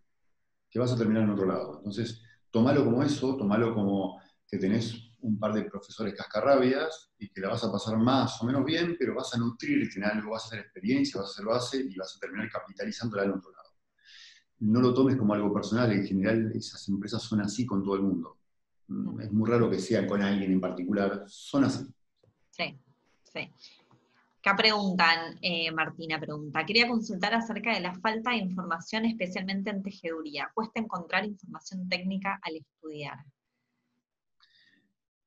[0.70, 1.78] que vas a terminar en otro lado.
[1.78, 7.42] Entonces, tomalo como eso, tomalo como que tenés un par de profesores cascarrabias y que
[7.42, 10.44] la vas a pasar más o menos bien, pero vas a nutrirte en algo, vas
[10.44, 13.70] a hacer experiencia, vas a hacer base y vas a terminar capitalizándola en otro lado.
[14.60, 18.02] No lo tomes como algo personal, en general esas empresas son así con todo el
[18.02, 18.38] mundo.
[18.88, 21.86] Mm, es muy raro que sea con alguien en particular, son así.
[22.50, 22.78] Sí,
[23.24, 23.50] sí.
[24.40, 29.84] Acá preguntan, eh, Martina pregunta, quería consultar acerca de la falta de información, especialmente en
[29.84, 30.50] tejeduría.
[30.54, 33.18] ¿Cuesta encontrar información técnica al estudiar?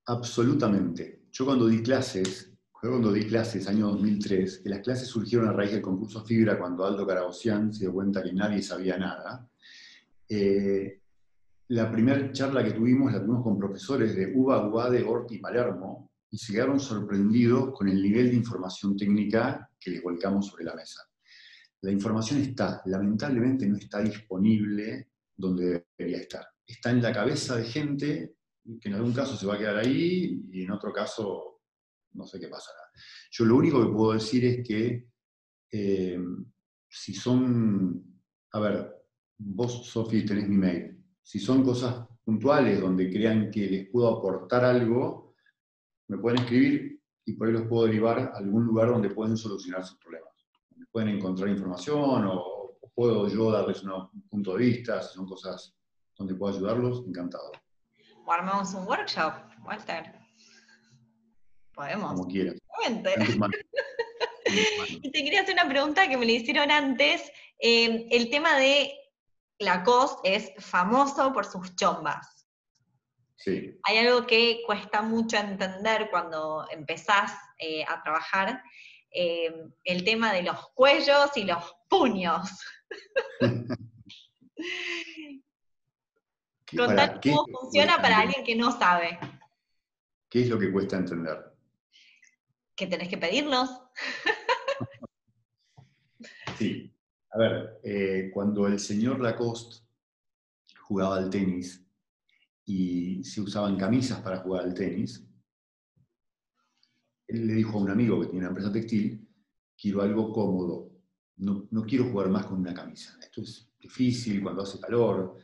[0.06, 1.22] Absolutamente.
[1.30, 5.72] Yo cuando di clases, cuando di clases, año 2003, que las clases surgieron a raíz
[5.72, 9.48] del concurso Fibra, cuando Aldo Caragosian se dio cuenta que nadie sabía nada,
[10.28, 11.00] eh,
[11.68, 16.10] la primera charla que tuvimos la tuvimos con profesores de UBA, UADE, ORT y Palermo,
[16.28, 20.74] y se quedaron sorprendidos con el nivel de información técnica que les volcamos sobre la
[20.74, 21.02] mesa.
[21.82, 26.46] La información está, lamentablemente no está disponible donde debería estar.
[26.66, 28.34] Está en la cabeza de gente
[28.80, 31.60] que en algún caso se va a quedar ahí y en otro caso
[32.14, 32.78] no sé qué pasará.
[33.30, 35.08] Yo lo único que puedo decir es que
[35.70, 36.18] eh,
[36.88, 38.20] si son,
[38.52, 38.94] a ver,
[39.38, 44.64] vos, Sofi, tenés mi mail, si son cosas puntuales donde crean que les puedo aportar
[44.64, 45.34] algo,
[46.08, 49.84] me pueden escribir y por ahí los puedo derivar a algún lugar donde pueden solucionar
[49.84, 50.28] sus problemas.
[50.90, 55.74] pueden encontrar información o, puedo yo darles un punto de vista, si son cosas
[56.18, 57.50] donde puedo ayudarlos, encantado.
[58.24, 60.12] O armamos un workshop, Walter.
[61.74, 62.12] Podemos.
[62.12, 62.56] Como quieras.
[65.02, 67.30] y te quería hacer una pregunta que me le hicieron antes.
[67.58, 68.92] Eh, el tema de
[69.58, 72.46] Lacoste es famoso por sus chombas.
[73.84, 78.62] Hay algo que cuesta mucho entender cuando empezás eh, a trabajar,
[79.10, 79.52] eh,
[79.84, 82.48] el tema de los cuellos y los puños.
[86.76, 89.18] Contar cómo funciona para alguien que no sabe.
[90.28, 91.52] ¿Qué es lo que cuesta entender?
[92.74, 93.68] Que tenés que pedirlos.
[96.58, 96.88] sí.
[97.30, 99.86] A ver, eh, cuando el señor Lacoste
[100.80, 101.82] jugaba al tenis,
[102.64, 105.26] y se usaban camisas para jugar al tenis,
[107.26, 109.28] él le dijo a un amigo que tiene una empresa textil,
[109.76, 110.90] quiero algo cómodo,
[111.36, 115.36] no, quiero jugar más con una camisa, esto es difícil cuando hace calor,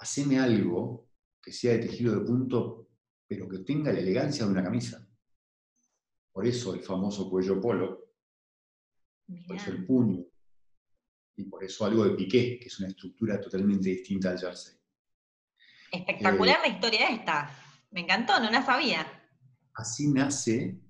[0.00, 1.08] haceme algo
[1.42, 2.88] que sea de tejido de punto,
[3.26, 5.06] pero que tenga la elegancia de una camisa.
[6.32, 8.12] Por eso el famoso cuello polo,
[9.46, 10.24] por eso el puño,
[11.36, 14.74] y por eso algo de piqué, que es una estructura totalmente distinta al jersey.
[15.92, 17.50] Espectacular la historia esta.
[17.90, 19.06] Me encantó, no la sabía.
[19.74, 20.80] Así nace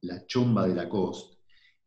[0.00, 1.38] la chomba de Lacoste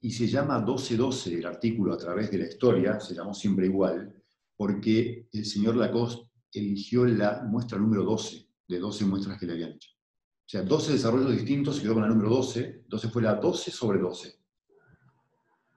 [0.01, 4.13] y se llama 1212 el artículo a través de la historia, se llamó siempre igual,
[4.55, 9.71] porque el señor Lacoste eligió la muestra número 12 de 12 muestras que le habían
[9.71, 9.91] hecho.
[9.91, 13.71] O sea, 12 desarrollos distintos, se quedó con la número 12, entonces fue la 12
[13.71, 14.33] sobre 12.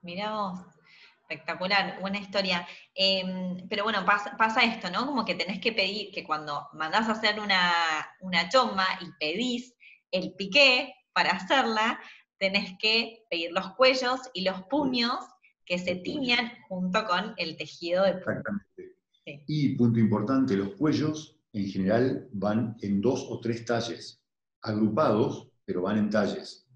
[0.01, 0.59] Mirá vos
[1.31, 2.67] espectacular, buena historia.
[2.93, 5.05] Em, pero bueno, pasa, esto, ¿no?
[5.05, 7.73] Como que tenés que pedir, que cuando mandás a hacer una,
[8.19, 9.75] una chomba y pedís
[10.11, 11.99] el piqué para hacerla,
[12.37, 15.17] tenés que pedir los cuellos y los puños
[15.65, 18.90] que se tiñan junto con el tejido de Exactamente.
[19.25, 24.21] Y punto importante, los cuellos en general van en dos o tres talles,
[24.61, 26.67] agrupados, pero van en talles.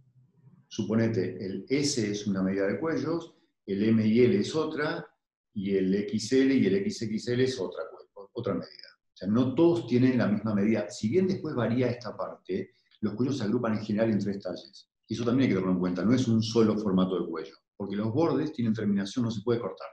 [0.67, 3.33] Suponete, el S es una medida de cuellos,
[3.65, 5.07] el M y L es otra,
[5.53, 7.83] y el XL y el XXL es otra,
[8.33, 8.89] otra medida.
[9.13, 10.89] O sea, no todos tienen la misma medida.
[10.89, 14.89] Si bien después varía esta parte, los cuellos se agrupan en general en tres talles.
[15.07, 17.55] Y eso también hay que tenerlo en cuenta, no es un solo formato de cuello,
[17.77, 19.87] porque los bordes tienen terminación, no se puede cortar.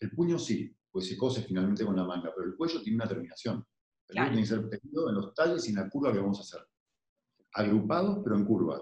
[0.00, 3.08] El puño sí, pues se cose finalmente con la manga, pero el cuello tiene una
[3.08, 3.66] terminación.
[4.08, 6.38] El cuello tiene que ser pedido en los talles y en la curva que vamos
[6.38, 6.68] a hacer.
[7.54, 8.80] Agrupados, pero en curva.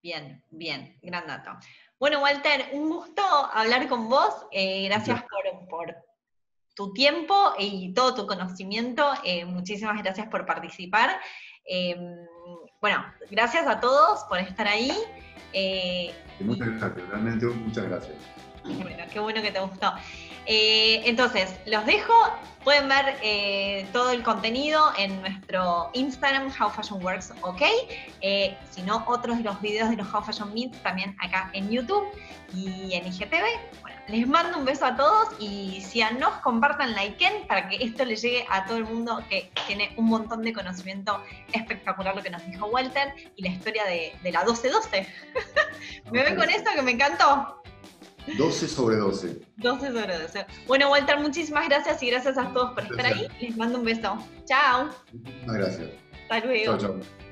[0.00, 1.50] Bien, bien, gran dato.
[1.98, 4.46] Bueno, Walter, un gusto hablar con vos.
[4.52, 5.24] Eh, gracias
[5.68, 5.96] por,
[6.74, 9.04] tu tiempo y todo tu conocimiento.
[9.24, 11.18] Eh, muchísimas gracias por participar.
[11.64, 12.14] Em,
[12.80, 14.92] bueno, gracias a todos por estar ahí.
[15.52, 18.16] Eh, muchas gracias, realmente muchas gracias.
[18.62, 19.92] Bueno, qué bueno que te gustó.
[20.48, 22.14] Entonces, los dejo.
[22.64, 27.62] Pueden ver eh, todo el contenido en nuestro Instagram, How Fashion Works OK.
[28.20, 31.70] Eh, si no, otros de los videos de los How Fashion Meets también acá en
[31.70, 32.04] YouTube
[32.54, 33.44] y en IGTV.
[33.80, 38.16] Bueno, les mando un beso a todos y síganos, compartan, likeen para que esto le
[38.16, 41.22] llegue a todo el mundo que tiene un montón de conocimiento
[41.52, 45.06] espectacular lo que nos dijo Walter y la historia de, de la 1212.
[46.10, 47.62] me ven con esto que me encantó.
[48.36, 49.40] 12 sobre 12.
[49.56, 50.46] 12 sobre 12.
[50.66, 53.26] Bueno, Walter, muchísimas gracias y gracias a todos por estar ahí.
[53.40, 54.18] Les mando un beso.
[54.44, 54.90] Chao.
[55.12, 55.90] Muchas gracias.
[56.22, 56.78] Hasta luego.
[56.78, 57.27] Chao, chao.